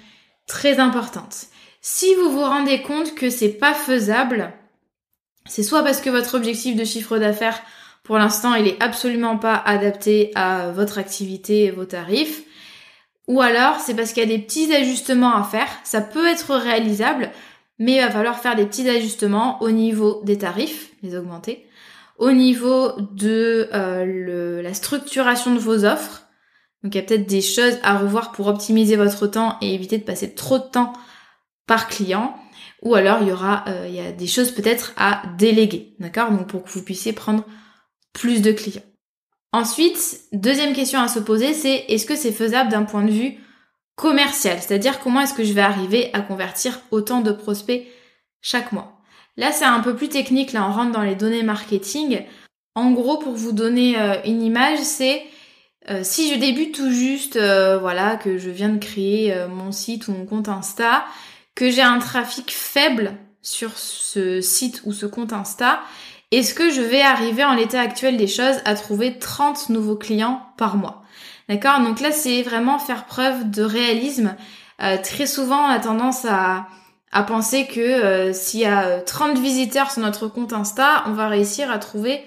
très 0.48 0.80
importantes. 0.80 1.46
Si 1.82 2.12
vous 2.16 2.32
vous 2.32 2.42
rendez 2.42 2.82
compte 2.82 3.14
que 3.14 3.30
c'est 3.30 3.50
pas 3.50 3.74
faisable, 3.74 4.52
c'est 5.46 5.62
soit 5.62 5.84
parce 5.84 6.00
que 6.00 6.10
votre 6.10 6.34
objectif 6.34 6.74
de 6.74 6.84
chiffre 6.84 7.16
d'affaires, 7.18 7.62
pour 8.02 8.18
l'instant, 8.18 8.54
il 8.54 8.66
est 8.66 8.82
absolument 8.82 9.38
pas 9.38 9.54
adapté 9.54 10.32
à 10.34 10.72
votre 10.72 10.98
activité 10.98 11.66
et 11.66 11.70
vos 11.70 11.84
tarifs, 11.84 12.42
ou 13.28 13.40
alors 13.40 13.78
c'est 13.78 13.94
parce 13.94 14.12
qu'il 14.12 14.24
y 14.24 14.26
a 14.26 14.36
des 14.36 14.42
petits 14.42 14.74
ajustements 14.74 15.36
à 15.36 15.44
faire. 15.44 15.68
Ça 15.84 16.00
peut 16.00 16.26
être 16.26 16.56
réalisable, 16.56 17.30
mais 17.78 17.96
il 17.96 18.00
va 18.00 18.10
falloir 18.10 18.38
faire 18.38 18.56
des 18.56 18.66
petits 18.66 18.88
ajustements 18.88 19.60
au 19.62 19.70
niveau 19.70 20.22
des 20.24 20.38
tarifs, 20.38 20.92
les 21.02 21.16
augmenter, 21.16 21.66
au 22.18 22.32
niveau 22.32 22.92
de 23.12 23.68
euh, 23.72 24.62
la 24.62 24.74
structuration 24.74 25.54
de 25.54 25.58
vos 25.58 25.84
offres. 25.84 26.26
Donc 26.82 26.94
il 26.94 26.98
y 26.98 27.00
a 27.00 27.04
peut-être 27.04 27.26
des 27.26 27.40
choses 27.40 27.78
à 27.82 27.98
revoir 27.98 28.32
pour 28.32 28.46
optimiser 28.46 28.96
votre 28.96 29.26
temps 29.26 29.56
et 29.60 29.74
éviter 29.74 29.98
de 29.98 30.04
passer 30.04 30.34
trop 30.34 30.58
de 30.58 30.64
temps 30.64 30.92
par 31.66 31.88
client 31.88 32.36
ou 32.84 32.94
alors 32.94 33.22
il 33.22 33.28
y 33.28 33.32
aura 33.32 33.64
euh, 33.66 33.86
il 33.88 33.94
y 33.94 34.00
a 34.00 34.12
des 34.12 34.26
choses 34.26 34.50
peut-être 34.50 34.92
à 34.96 35.22
déléguer, 35.38 35.96
d'accord? 35.98 36.30
Donc 36.30 36.46
pour 36.46 36.62
que 36.62 36.70
vous 36.70 36.82
puissiez 36.82 37.12
prendre 37.12 37.44
plus 38.12 38.42
de 38.42 38.52
clients. 38.52 38.82
Ensuite, 39.52 40.20
deuxième 40.32 40.74
question 40.74 41.00
à 41.00 41.08
se 41.08 41.18
poser, 41.18 41.54
c'est 41.54 41.86
est-ce 41.88 42.06
que 42.06 42.16
c'est 42.16 42.32
faisable 42.32 42.70
d'un 42.70 42.82
point 42.82 43.04
de 43.04 43.10
vue 43.10 43.38
commercial. 43.96 44.58
C'est-à-dire 44.60 45.00
comment 45.00 45.20
est-ce 45.20 45.34
que 45.34 45.44
je 45.44 45.52
vais 45.52 45.60
arriver 45.60 46.10
à 46.12 46.20
convertir 46.20 46.80
autant 46.90 47.20
de 47.20 47.32
prospects 47.32 47.86
chaque 48.40 48.72
mois. 48.72 49.00
Là, 49.36 49.52
c'est 49.52 49.64
un 49.64 49.80
peu 49.80 49.96
plus 49.96 50.08
technique, 50.08 50.52
là 50.52 50.66
on 50.68 50.72
rentre 50.72 50.92
dans 50.92 51.02
les 51.02 51.14
données 51.14 51.42
marketing. 51.42 52.22
En 52.74 52.92
gros, 52.92 53.18
pour 53.18 53.34
vous 53.34 53.52
donner 53.52 53.98
euh, 53.98 54.16
une 54.24 54.42
image, 54.42 54.78
c'est 54.78 55.22
euh, 55.90 56.00
si 56.02 56.32
je 56.32 56.38
débute 56.38 56.74
tout 56.74 56.90
juste, 56.90 57.36
voilà, 57.36 58.16
que 58.16 58.38
je 58.38 58.50
viens 58.50 58.70
de 58.70 58.78
créer 58.78 59.34
mon 59.48 59.72
site 59.72 60.08
ou 60.08 60.12
mon 60.12 60.24
compte 60.24 60.48
Insta, 60.48 61.04
que 61.54 61.70
j'ai 61.70 61.82
un 61.82 61.98
trafic 61.98 62.52
faible 62.52 63.16
sur 63.42 63.76
ce 63.76 64.40
site 64.40 64.82
ou 64.86 64.92
ce 64.92 65.06
compte 65.06 65.32
Insta, 65.32 65.82
est-ce 66.30 66.52
que 66.52 66.70
je 66.70 66.80
vais 66.80 67.02
arriver 67.02 67.44
en 67.44 67.54
l'état 67.54 67.80
actuel 67.80 68.16
des 68.16 68.26
choses 68.26 68.56
à 68.64 68.74
trouver 68.74 69.18
30 69.20 69.68
nouveaux 69.68 69.94
clients 69.94 70.42
par 70.56 70.76
mois? 70.76 71.03
D'accord 71.48 71.80
Donc 71.80 72.00
là, 72.00 72.12
c'est 72.12 72.42
vraiment 72.42 72.78
faire 72.78 73.06
preuve 73.06 73.50
de 73.50 73.62
réalisme. 73.62 74.36
Euh, 74.82 74.96
très 75.02 75.26
souvent, 75.26 75.66
on 75.66 75.68
a 75.68 75.78
tendance 75.78 76.24
à, 76.24 76.66
penser 77.26 77.66
que 77.66 77.80
euh, 77.80 78.32
s'il 78.32 78.60
y 78.60 78.64
a 78.64 79.00
30 79.00 79.38
visiteurs 79.38 79.90
sur 79.90 80.02
notre 80.02 80.26
compte 80.26 80.52
Insta, 80.52 81.04
on 81.06 81.12
va 81.12 81.28
réussir 81.28 81.70
à 81.70 81.78
trouver, 81.78 82.20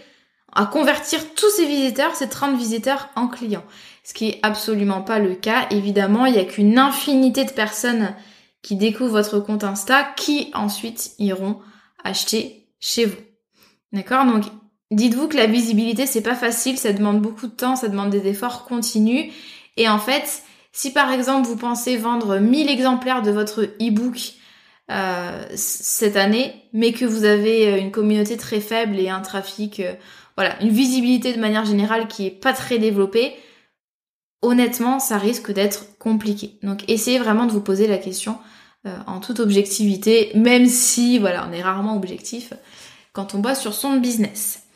à 0.53 0.65
convertir 0.65 1.33
tous 1.35 1.49
ces 1.49 1.65
visiteurs, 1.65 2.15
ces 2.15 2.29
30 2.29 2.57
visiteurs 2.57 3.09
en 3.15 3.27
clients. 3.27 3.65
Ce 4.03 4.13
qui 4.13 4.29
est 4.29 4.39
absolument 4.43 5.01
pas 5.01 5.19
le 5.19 5.35
cas. 5.35 5.67
Évidemment, 5.71 6.25
il 6.25 6.33
n'y 6.33 6.39
a 6.39 6.45
qu'une 6.45 6.79
infinité 6.79 7.43
de 7.43 7.51
personnes 7.51 8.15
qui 8.61 8.75
découvrent 8.75 9.11
votre 9.11 9.39
compte 9.39 9.65
Insta 9.65 10.03
qui 10.15 10.51
ensuite 10.53 11.11
iront 11.19 11.59
acheter 12.03 12.67
chez 12.79 13.05
vous. 13.05 13.17
D'accord 13.91 14.25
Donc 14.25 14.45
dites-vous 14.91 15.27
que 15.27 15.37
la 15.37 15.47
visibilité 15.47 16.05
c'est 16.05 16.21
pas 16.21 16.35
facile, 16.35 16.77
ça 16.77 16.93
demande 16.93 17.21
beaucoup 17.21 17.47
de 17.47 17.51
temps, 17.51 17.75
ça 17.75 17.87
demande 17.87 18.09
des 18.09 18.27
efforts 18.27 18.65
continus 18.65 19.31
et 19.77 19.87
en 19.87 19.99
fait, 19.99 20.43
si 20.73 20.91
par 20.91 21.11
exemple 21.11 21.47
vous 21.47 21.55
pensez 21.55 21.95
vendre 21.97 22.39
1000 22.39 22.69
exemplaires 22.69 23.21
de 23.21 23.31
votre 23.31 23.63
e-book 23.81 24.33
euh, 24.89 25.45
cette 25.55 26.17
année, 26.17 26.69
mais 26.73 26.91
que 26.91 27.05
vous 27.05 27.23
avez 27.23 27.67
euh, 27.67 27.77
une 27.77 27.91
communauté 27.91 28.37
très 28.37 28.59
faible 28.59 28.99
et 28.99 29.09
un 29.09 29.21
trafic, 29.21 29.79
euh, 29.79 29.93
voilà, 30.35 30.61
une 30.61 30.69
visibilité 30.69 31.33
de 31.33 31.39
manière 31.39 31.65
générale 31.65 32.07
qui 32.07 32.25
est 32.25 32.31
pas 32.31 32.53
très 32.53 32.79
développée, 32.79 33.35
honnêtement, 34.41 34.99
ça 34.99 35.17
risque 35.17 35.51
d'être 35.51 35.97
compliqué. 35.99 36.57
Donc 36.63 36.83
essayez 36.87 37.19
vraiment 37.19 37.45
de 37.45 37.51
vous 37.51 37.61
poser 37.61 37.87
la 37.87 37.97
question 37.97 38.37
en 39.05 39.19
toute 39.19 39.41
objectivité, 39.41 40.31
même 40.33 40.65
si 40.65 41.19
voilà, 41.19 41.45
on 41.49 41.51
est 41.51 41.61
rarement 41.61 41.97
objectif 41.97 42.53
quand 43.11 43.35
on 43.35 43.39
bosse 43.39 43.59
sur 43.59 43.73
son 43.73 43.97
business. 43.97 44.66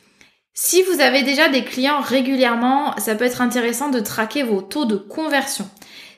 Si 0.54 0.84
vous 0.84 1.00
avez 1.00 1.24
déjà 1.24 1.48
des 1.50 1.64
clients 1.64 2.02
régulièrement, 2.02 2.96
ça 2.98 3.16
peut 3.16 3.26
être 3.26 3.42
intéressant 3.42 3.90
de 3.90 4.00
traquer 4.00 4.44
vos 4.44 4.62
taux 4.62 4.86
de 4.86 4.98
conversion. 4.98 5.70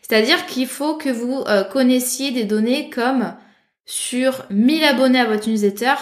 C'est-à-dire 0.01 0.45
qu'il 0.47 0.67
faut 0.67 0.95
que 0.95 1.09
vous 1.09 1.43
euh, 1.47 1.63
connaissiez 1.63 2.31
des 2.31 2.43
données 2.43 2.89
comme 2.89 3.35
sur 3.85 4.45
1000 4.49 4.83
abonnés 4.83 5.19
à 5.19 5.25
votre 5.25 5.47
newsletter, 5.49 5.93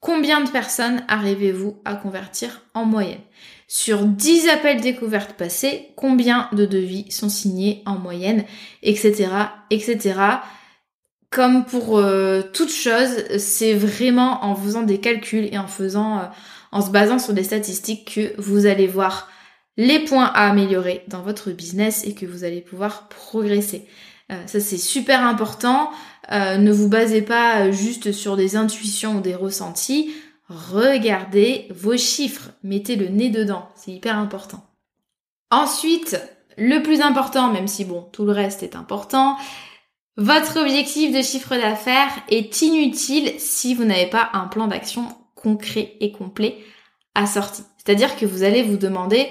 combien 0.00 0.42
de 0.42 0.50
personnes 0.50 1.02
arrivez-vous 1.08 1.80
à 1.84 1.94
convertir 1.94 2.62
en 2.74 2.84
moyenne? 2.84 3.20
Sur 3.68 4.04
10 4.04 4.48
appels 4.48 4.80
découvertes 4.80 5.32
passés, 5.32 5.88
combien 5.96 6.48
de 6.52 6.66
devis 6.66 7.10
sont 7.10 7.28
signés 7.28 7.82
en 7.86 7.98
moyenne, 7.98 8.44
etc., 8.82 9.28
etc 9.70 10.14
comme 11.30 11.64
pour 11.64 11.98
euh, 11.98 12.40
toute 12.52 12.70
chose, 12.70 13.24
c'est 13.38 13.74
vraiment 13.74 14.44
en 14.44 14.54
faisant 14.54 14.82
des 14.82 15.00
calculs 15.00 15.48
et 15.52 15.58
en 15.58 15.66
faisant, 15.66 16.18
euh, 16.18 16.22
en 16.76 16.82
se 16.82 16.90
basant 16.90 17.18
sur 17.18 17.32
des 17.32 17.44
statistiques 17.44 18.14
que 18.14 18.40
vous 18.40 18.66
allez 18.66 18.86
voir 18.86 19.28
les 19.76 20.00
points 20.00 20.26
à 20.26 20.48
améliorer 20.50 21.04
dans 21.08 21.22
votre 21.22 21.50
business 21.50 22.04
et 22.04 22.14
que 22.14 22.26
vous 22.26 22.44
allez 22.44 22.60
pouvoir 22.60 23.08
progresser. 23.08 23.86
Euh, 24.30 24.46
ça 24.46 24.60
c'est 24.60 24.78
super 24.78 25.26
important. 25.26 25.90
ne 26.30 26.72
vous 26.72 26.88
basez 26.88 27.22
pas 27.22 27.70
juste 27.70 28.12
sur 28.12 28.36
des 28.36 28.56
intuitions 28.56 29.18
ou 29.18 29.20
des 29.20 29.34
ressentis. 29.34 30.12
Regardez 30.48 31.66
vos 31.70 31.96
chiffres, 31.96 32.50
mettez 32.62 32.96
le 32.96 33.08
nez 33.08 33.30
dedans, 33.30 33.68
c'est 33.74 33.90
hyper 33.90 34.16
important. 34.16 34.62
Ensuite, 35.50 36.20
le 36.56 36.82
plus 36.82 37.00
important, 37.00 37.52
même 37.52 37.68
si 37.68 37.84
bon, 37.84 38.08
tout 38.12 38.24
le 38.24 38.32
reste 38.32 38.62
est 38.62 38.76
important, 38.76 39.36
votre 40.16 40.60
objectif 40.60 41.14
de 41.14 41.22
chiffre 41.22 41.56
d'affaires 41.56 42.10
est 42.28 42.62
inutile 42.62 43.34
si 43.38 43.74
vous 43.74 43.84
n'avez 43.84 44.06
pas 44.06 44.30
un 44.32 44.46
plan 44.46 44.66
d'action 44.66 45.08
concret 45.46 45.94
et 46.00 46.10
complet 46.10 46.58
assorti. 47.14 47.62
C'est-à-dire 47.78 48.16
que 48.16 48.26
vous 48.26 48.42
allez 48.42 48.64
vous 48.64 48.76
demander, 48.76 49.28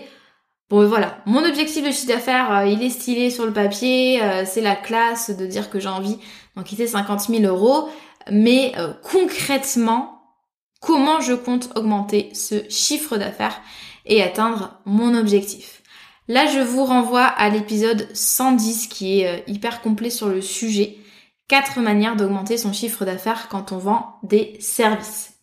bon 0.70 0.88
voilà, 0.88 1.18
mon 1.26 1.44
objectif 1.44 1.86
de 1.86 1.92
chiffre 1.92 2.08
d'affaires, 2.08 2.52
euh, 2.56 2.66
il 2.68 2.82
est 2.82 2.90
stylé 2.90 3.30
sur 3.30 3.46
le 3.46 3.52
papier, 3.52 4.24
euh, 4.24 4.44
c'est 4.46 4.62
la 4.62 4.78
classe 4.78 5.30
de 5.30 5.46
dire 5.46 5.70
que 5.70 5.78
j'ai 5.78 5.90
envie 5.90 6.18
d'en 6.56 6.64
quitter 6.64 6.88
50 6.88 7.28
000 7.28 7.44
euros, 7.44 7.90
mais 8.32 8.72
euh, 8.78 8.94
concrètement, 9.04 10.22
comment 10.80 11.20
je 11.20 11.34
compte 11.34 11.76
augmenter 11.76 12.30
ce 12.34 12.64
chiffre 12.70 13.18
d'affaires 13.18 13.60
et 14.06 14.24
atteindre 14.24 14.80
mon 14.86 15.16
objectif? 15.16 15.84
Là, 16.30 16.46
je 16.48 16.62
vous 16.62 16.86
renvoie 16.86 17.26
à 17.26 17.50
l'épisode 17.50 18.08
110 18.14 18.88
qui 18.88 19.20
est 19.20 19.44
hyper 19.48 19.82
complet 19.82 20.10
sur 20.10 20.30
le 20.30 20.42
sujet. 20.42 20.98
Quatre 21.50 21.82
manières 21.82 22.16
d'augmenter 22.16 22.58
son 22.58 22.72
chiffre 22.72 23.04
d'affaires 23.04 23.50
quand 23.50 23.74
on 23.74 23.78
vend 23.78 24.18
des 24.24 24.56
services. 24.62 25.35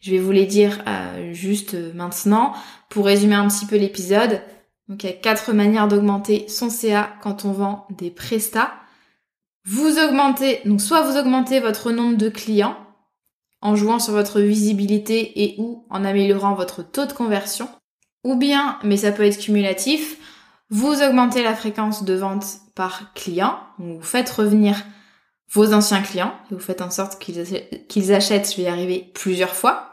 Je 0.00 0.12
vais 0.12 0.18
vous 0.18 0.32
les 0.32 0.46
dire 0.46 0.82
euh, 0.86 1.32
juste 1.32 1.74
euh, 1.74 1.92
maintenant 1.94 2.54
pour 2.88 3.04
résumer 3.04 3.34
un 3.34 3.48
petit 3.48 3.66
peu 3.66 3.76
l'épisode. 3.76 4.40
Donc 4.88 5.04
il 5.04 5.06
y 5.06 5.12
a 5.12 5.16
quatre 5.16 5.52
manières 5.52 5.88
d'augmenter 5.88 6.48
son 6.48 6.70
CA 6.70 7.10
quand 7.22 7.44
on 7.44 7.52
vend 7.52 7.86
des 7.90 8.10
prestats. 8.10 8.72
Vous 9.66 9.98
augmentez, 9.98 10.60
donc 10.64 10.80
soit 10.80 11.02
vous 11.02 11.18
augmentez 11.18 11.60
votre 11.60 11.92
nombre 11.92 12.16
de 12.16 12.30
clients 12.30 12.76
en 13.60 13.76
jouant 13.76 13.98
sur 13.98 14.14
votre 14.14 14.40
visibilité 14.40 15.44
et 15.44 15.54
ou 15.58 15.84
en 15.90 16.04
améliorant 16.04 16.54
votre 16.54 16.82
taux 16.82 17.04
de 17.04 17.12
conversion, 17.12 17.68
ou 18.24 18.36
bien, 18.36 18.78
mais 18.82 18.96
ça 18.96 19.12
peut 19.12 19.24
être 19.24 19.38
cumulatif, 19.38 20.16
vous 20.70 21.02
augmentez 21.02 21.42
la 21.42 21.54
fréquence 21.54 22.04
de 22.04 22.14
vente 22.14 22.46
par 22.74 23.12
client, 23.12 23.58
vous 23.78 24.00
faites 24.00 24.30
revenir 24.30 24.82
vos 25.52 25.74
anciens 25.74 26.00
clients 26.00 26.32
et 26.50 26.54
vous 26.54 26.60
faites 26.60 26.80
en 26.80 26.90
sorte 26.90 27.20
qu'ils 27.20 28.12
achètent, 28.12 28.50
je 28.50 28.56
vais 28.56 28.62
y 28.62 28.68
arriver, 28.68 29.10
plusieurs 29.14 29.54
fois. 29.54 29.89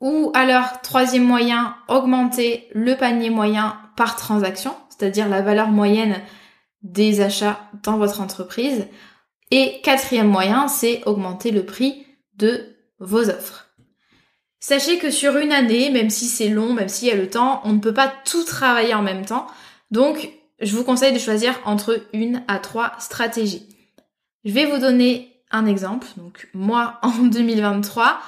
Ou 0.00 0.30
alors, 0.34 0.80
troisième 0.82 1.24
moyen, 1.24 1.76
augmenter 1.88 2.68
le 2.74 2.96
panier 2.96 3.30
moyen 3.30 3.78
par 3.96 4.16
transaction, 4.16 4.74
c'est-à-dire 4.90 5.28
la 5.28 5.42
valeur 5.42 5.68
moyenne 5.68 6.20
des 6.82 7.20
achats 7.20 7.60
dans 7.82 7.96
votre 7.96 8.20
entreprise. 8.20 8.86
Et 9.50 9.80
quatrième 9.82 10.28
moyen, 10.28 10.68
c'est 10.68 11.02
augmenter 11.06 11.50
le 11.50 11.64
prix 11.64 12.06
de 12.36 12.76
vos 12.98 13.28
offres. 13.30 13.66
Sachez 14.60 14.98
que 14.98 15.10
sur 15.10 15.36
une 15.36 15.52
année, 15.52 15.90
même 15.90 16.10
si 16.10 16.26
c'est 16.26 16.48
long, 16.48 16.72
même 16.72 16.88
s'il 16.88 17.08
y 17.08 17.12
a 17.12 17.16
le 17.16 17.30
temps, 17.30 17.60
on 17.64 17.72
ne 17.72 17.78
peut 17.78 17.94
pas 17.94 18.12
tout 18.24 18.44
travailler 18.44 18.94
en 18.94 19.02
même 19.02 19.24
temps. 19.24 19.46
Donc, 19.90 20.30
je 20.60 20.76
vous 20.76 20.84
conseille 20.84 21.12
de 21.12 21.18
choisir 21.18 21.54
entre 21.64 22.02
une 22.12 22.42
à 22.48 22.58
trois 22.58 22.92
stratégies. 22.98 23.68
Je 24.44 24.52
vais 24.52 24.66
vous 24.66 24.78
donner 24.78 25.40
un 25.50 25.66
exemple. 25.66 26.08
Donc, 26.16 26.48
moi, 26.54 26.98
en 27.02 27.10
2023, 27.10 28.18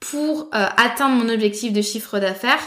pour 0.00 0.42
euh, 0.54 0.66
atteindre 0.76 1.22
mon 1.22 1.32
objectif 1.32 1.72
de 1.72 1.82
chiffre 1.82 2.18
d'affaires, 2.18 2.60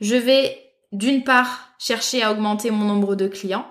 je 0.00 0.16
vais 0.16 0.56
d'une 0.92 1.24
part 1.24 1.70
chercher 1.78 2.22
à 2.22 2.32
augmenter 2.32 2.70
mon 2.70 2.84
nombre 2.84 3.14
de 3.14 3.28
clients, 3.28 3.66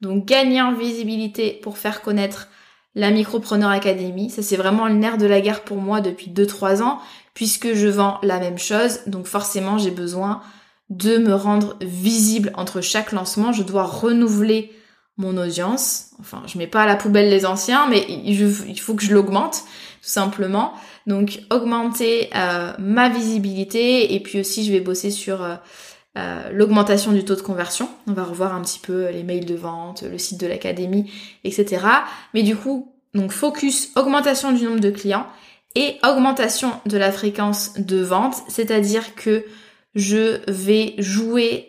donc 0.00 0.24
gagner 0.24 0.62
en 0.62 0.72
visibilité 0.72 1.58
pour 1.62 1.78
faire 1.78 2.02
connaître 2.02 2.48
la 2.94 3.10
Micropreneur 3.10 3.70
Academy. 3.70 4.30
Ça 4.30 4.42
c'est 4.42 4.56
vraiment 4.56 4.86
le 4.86 4.94
nerf 4.94 5.18
de 5.18 5.26
la 5.26 5.40
guerre 5.40 5.64
pour 5.64 5.78
moi 5.78 6.00
depuis 6.00 6.30
2-3 6.30 6.82
ans 6.82 6.98
puisque 7.34 7.72
je 7.74 7.88
vends 7.88 8.18
la 8.22 8.38
même 8.38 8.58
chose. 8.58 9.00
Donc 9.06 9.26
forcément 9.26 9.78
j'ai 9.78 9.90
besoin 9.90 10.42
de 10.90 11.16
me 11.16 11.34
rendre 11.34 11.76
visible 11.80 12.52
entre 12.54 12.80
chaque 12.80 13.12
lancement. 13.12 13.52
Je 13.52 13.62
dois 13.62 13.84
renouveler 13.84 14.72
mon 15.16 15.36
audience. 15.36 16.10
Enfin, 16.20 16.42
je 16.46 16.58
mets 16.58 16.66
pas 16.66 16.82
à 16.82 16.86
la 16.86 16.96
poubelle 16.96 17.30
les 17.30 17.46
anciens, 17.46 17.86
mais 17.88 18.04
il 18.08 18.80
faut 18.80 18.94
que 18.94 19.02
je 19.02 19.14
l'augmente, 19.14 19.62
tout 20.02 20.08
simplement. 20.08 20.74
Donc, 21.06 21.42
augmenter 21.50 22.28
euh, 22.34 22.72
ma 22.78 23.08
visibilité 23.08 24.14
et 24.14 24.20
puis 24.20 24.40
aussi, 24.40 24.66
je 24.66 24.72
vais 24.72 24.80
bosser 24.80 25.12
sur 25.12 25.42
euh, 25.44 25.54
euh, 26.18 26.50
l'augmentation 26.52 27.12
du 27.12 27.24
taux 27.24 27.36
de 27.36 27.40
conversion. 27.40 27.88
On 28.08 28.12
va 28.12 28.24
revoir 28.24 28.52
un 28.52 28.62
petit 28.62 28.80
peu 28.80 29.10
les 29.10 29.22
mails 29.22 29.46
de 29.46 29.54
vente, 29.54 30.02
le 30.02 30.18
site 30.18 30.40
de 30.40 30.48
l'académie, 30.48 31.08
etc. 31.44 31.86
Mais 32.34 32.42
du 32.42 32.56
coup, 32.56 32.92
donc 33.14 33.30
focus 33.30 33.90
augmentation 33.94 34.50
du 34.50 34.64
nombre 34.64 34.80
de 34.80 34.90
clients 34.90 35.26
et 35.76 35.98
augmentation 36.04 36.72
de 36.84 36.98
la 36.98 37.12
fréquence 37.12 37.74
de 37.78 38.02
vente, 38.02 38.34
c'est-à-dire 38.48 39.14
que 39.14 39.44
je 39.94 40.40
vais 40.50 40.94
jouer 40.98 41.68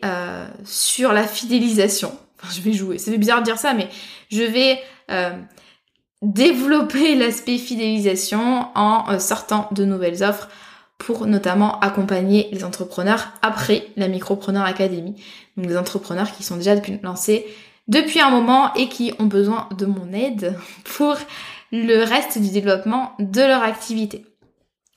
sur 0.63 1.13
la 1.13 1.27
fidélisation. 1.27 2.11
Enfin, 2.41 2.53
je 2.53 2.61
vais 2.61 2.73
jouer, 2.73 2.97
ça 2.97 3.11
fait 3.11 3.17
bizarre 3.17 3.39
de 3.39 3.45
dire 3.45 3.57
ça, 3.57 3.73
mais 3.73 3.89
je 4.29 4.43
vais 4.43 4.79
développer 6.23 7.15
l'aspect 7.15 7.57
fidélisation 7.57 8.67
en 8.75 9.19
sortant 9.19 9.67
de 9.71 9.85
nouvelles 9.85 10.23
offres 10.23 10.49
pour 10.97 11.27
notamment 11.27 11.79
accompagner 11.81 12.47
les 12.53 12.63
entrepreneurs 12.63 13.33
après 13.41 13.87
la 13.97 14.07
Micropreneur 14.07 14.63
Academy. 14.63 15.21
Donc 15.57 15.67
des 15.67 15.77
entrepreneurs 15.77 16.31
qui 16.31 16.43
sont 16.43 16.55
déjà 16.55 16.75
lancés 17.03 17.45
depuis 17.89 18.21
un 18.21 18.29
moment 18.29 18.73
et 18.75 18.87
qui 18.87 19.13
ont 19.19 19.25
besoin 19.25 19.67
de 19.77 19.85
mon 19.85 20.13
aide 20.13 20.55
pour 20.85 21.17
le 21.71 22.03
reste 22.03 22.39
du 22.39 22.49
développement 22.49 23.13
de 23.19 23.41
leur 23.41 23.63
activité. 23.63 24.25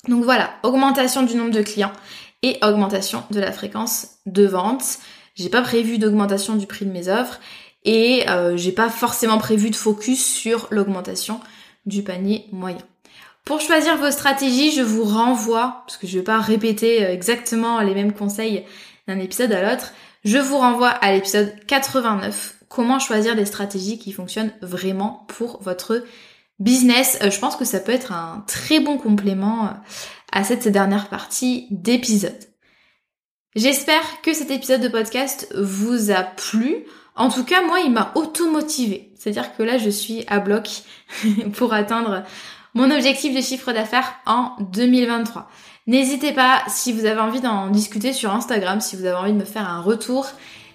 Donc 0.08 0.22
voilà, 0.22 0.50
augmentation 0.62 1.24
du 1.24 1.34
nombre 1.34 1.50
de 1.50 1.62
clients 1.62 1.92
et 2.42 2.58
augmentation 2.62 3.24
de 3.30 3.40
la 3.40 3.50
fréquence 3.50 4.18
de 4.26 4.46
vente. 4.46 4.98
J'ai 5.34 5.48
pas 5.48 5.62
prévu 5.62 5.98
d'augmentation 5.98 6.54
du 6.54 6.66
prix 6.66 6.86
de 6.86 6.92
mes 6.92 7.08
offres 7.08 7.40
et 7.86 8.28
euh, 8.28 8.58
j'ai 8.58 8.72
pas 8.72 8.90
forcément 8.90 9.38
prévu 9.38 9.70
de 9.70 9.76
focus 9.76 10.22
sur 10.22 10.66
l'augmentation 10.70 11.40
du 11.86 12.02
panier 12.02 12.44
moyen. 12.52 12.82
Pour 13.46 13.60
choisir 13.60 13.96
vos 13.96 14.10
stratégies, 14.10 14.72
je 14.72 14.82
vous 14.82 15.04
renvoie, 15.04 15.84
parce 15.86 15.96
que 15.96 16.08
je 16.08 16.18
vais 16.18 16.24
pas 16.24 16.40
répéter 16.40 17.04
euh, 17.04 17.12
exactement 17.12 17.80
les 17.80 17.94
mêmes 17.94 18.12
conseils 18.12 18.64
d'un 19.06 19.20
épisode 19.20 19.52
à 19.52 19.70
l'autre, 19.70 19.92
je 20.24 20.38
vous 20.38 20.58
renvoie 20.58 20.88
à 20.88 21.12
l'épisode 21.12 21.54
89, 21.68 22.56
comment 22.68 22.98
choisir 22.98 23.36
des 23.36 23.44
stratégies 23.44 23.98
qui 23.98 24.10
fonctionnent 24.10 24.52
vraiment 24.62 25.24
pour 25.28 25.62
votre 25.62 26.04
business. 26.58 27.18
Euh, 27.22 27.30
je 27.30 27.38
pense 27.38 27.54
que 27.54 27.64
ça 27.64 27.78
peut 27.78 27.92
être 27.92 28.10
un 28.12 28.44
très 28.48 28.80
bon 28.80 28.98
complément 28.98 29.66
euh, 29.66 29.70
à 30.32 30.42
cette 30.42 30.66
dernière 30.66 31.08
partie 31.08 31.68
d'épisode. 31.70 32.34
J'espère 33.54 34.20
que 34.22 34.34
cet 34.34 34.50
épisode 34.50 34.80
de 34.80 34.88
podcast 34.88 35.48
vous 35.56 36.10
a 36.10 36.24
plu. 36.24 36.84
En 37.16 37.30
tout 37.30 37.44
cas, 37.44 37.62
moi, 37.62 37.80
il 37.80 37.92
m'a 37.92 38.12
auto-motivé. 38.14 39.10
C'est-à-dire 39.16 39.56
que 39.56 39.62
là, 39.62 39.78
je 39.78 39.90
suis 39.90 40.24
à 40.28 40.38
bloc 40.38 40.68
pour 41.54 41.72
atteindre 41.72 42.22
mon 42.74 42.90
objectif 42.90 43.34
de 43.34 43.40
chiffre 43.40 43.72
d'affaires 43.72 44.14
en 44.26 44.52
2023. 44.72 45.48
N'hésitez 45.86 46.32
pas, 46.32 46.62
si 46.68 46.92
vous 46.92 47.06
avez 47.06 47.20
envie 47.20 47.40
d'en 47.40 47.68
discuter 47.68 48.12
sur 48.12 48.32
Instagram, 48.32 48.80
si 48.80 48.96
vous 48.96 49.06
avez 49.06 49.16
envie 49.16 49.32
de 49.32 49.38
me 49.38 49.44
faire 49.44 49.68
un 49.68 49.80
retour, 49.80 50.26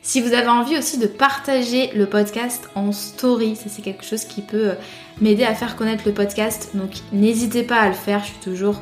si 0.01 0.19
vous 0.19 0.33
avez 0.33 0.47
envie 0.47 0.77
aussi 0.77 0.97
de 0.97 1.05
partager 1.05 1.91
le 1.93 2.07
podcast 2.07 2.69
en 2.73 2.91
story, 2.91 3.55
ça 3.55 3.65
c'est 3.69 3.83
quelque 3.83 4.03
chose 4.03 4.23
qui 4.23 4.41
peut 4.41 4.71
m'aider 5.19 5.43
à 5.43 5.53
faire 5.53 5.75
connaître 5.75 6.03
le 6.07 6.13
podcast. 6.13 6.71
Donc 6.73 6.91
n'hésitez 7.11 7.61
pas 7.61 7.75
à 7.75 7.87
le 7.87 7.93
faire, 7.93 8.21
je 8.21 8.31
suis 8.31 8.39
toujours 8.39 8.81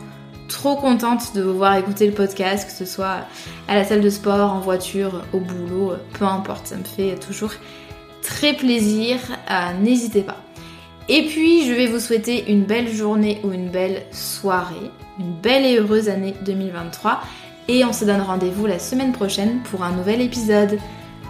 trop 0.49 0.75
contente 0.75 1.33
de 1.35 1.41
vous 1.41 1.53
voir 1.53 1.77
écouter 1.77 2.05
le 2.05 2.11
podcast, 2.11 2.67
que 2.67 2.73
ce 2.73 2.85
soit 2.85 3.25
à 3.69 3.75
la 3.75 3.85
salle 3.85 4.01
de 4.01 4.09
sport, 4.09 4.51
en 4.51 4.59
voiture, 4.59 5.23
au 5.31 5.39
boulot, 5.39 5.93
peu 6.13 6.25
importe, 6.25 6.67
ça 6.67 6.75
me 6.75 6.83
fait 6.83 7.15
toujours 7.15 7.53
très 8.21 8.53
plaisir. 8.53 9.17
Euh, 9.49 9.73
n'hésitez 9.81 10.21
pas. 10.21 10.37
Et 11.07 11.25
puis, 11.25 11.65
je 11.65 11.73
vais 11.73 11.87
vous 11.87 11.99
souhaiter 11.99 12.51
une 12.51 12.65
belle 12.65 12.93
journée 12.93 13.39
ou 13.43 13.51
une 13.51 13.69
belle 13.69 14.03
soirée, 14.11 14.91
une 15.19 15.33
belle 15.33 15.65
et 15.65 15.79
heureuse 15.79 16.09
année 16.09 16.35
2023. 16.45 17.21
Et 17.67 17.85
on 17.85 17.93
se 17.93 18.05
donne 18.05 18.21
rendez-vous 18.21 18.65
la 18.65 18.79
semaine 18.79 19.11
prochaine 19.11 19.61
pour 19.63 19.83
un 19.83 19.91
nouvel 19.91 20.21
épisode. 20.21 20.77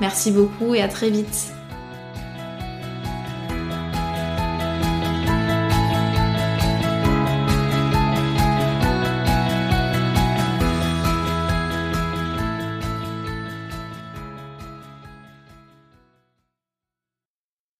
Merci 0.01 0.31
beaucoup 0.31 0.73
et 0.73 0.81
à 0.81 0.87
très 0.87 1.09
vite. 1.09 1.58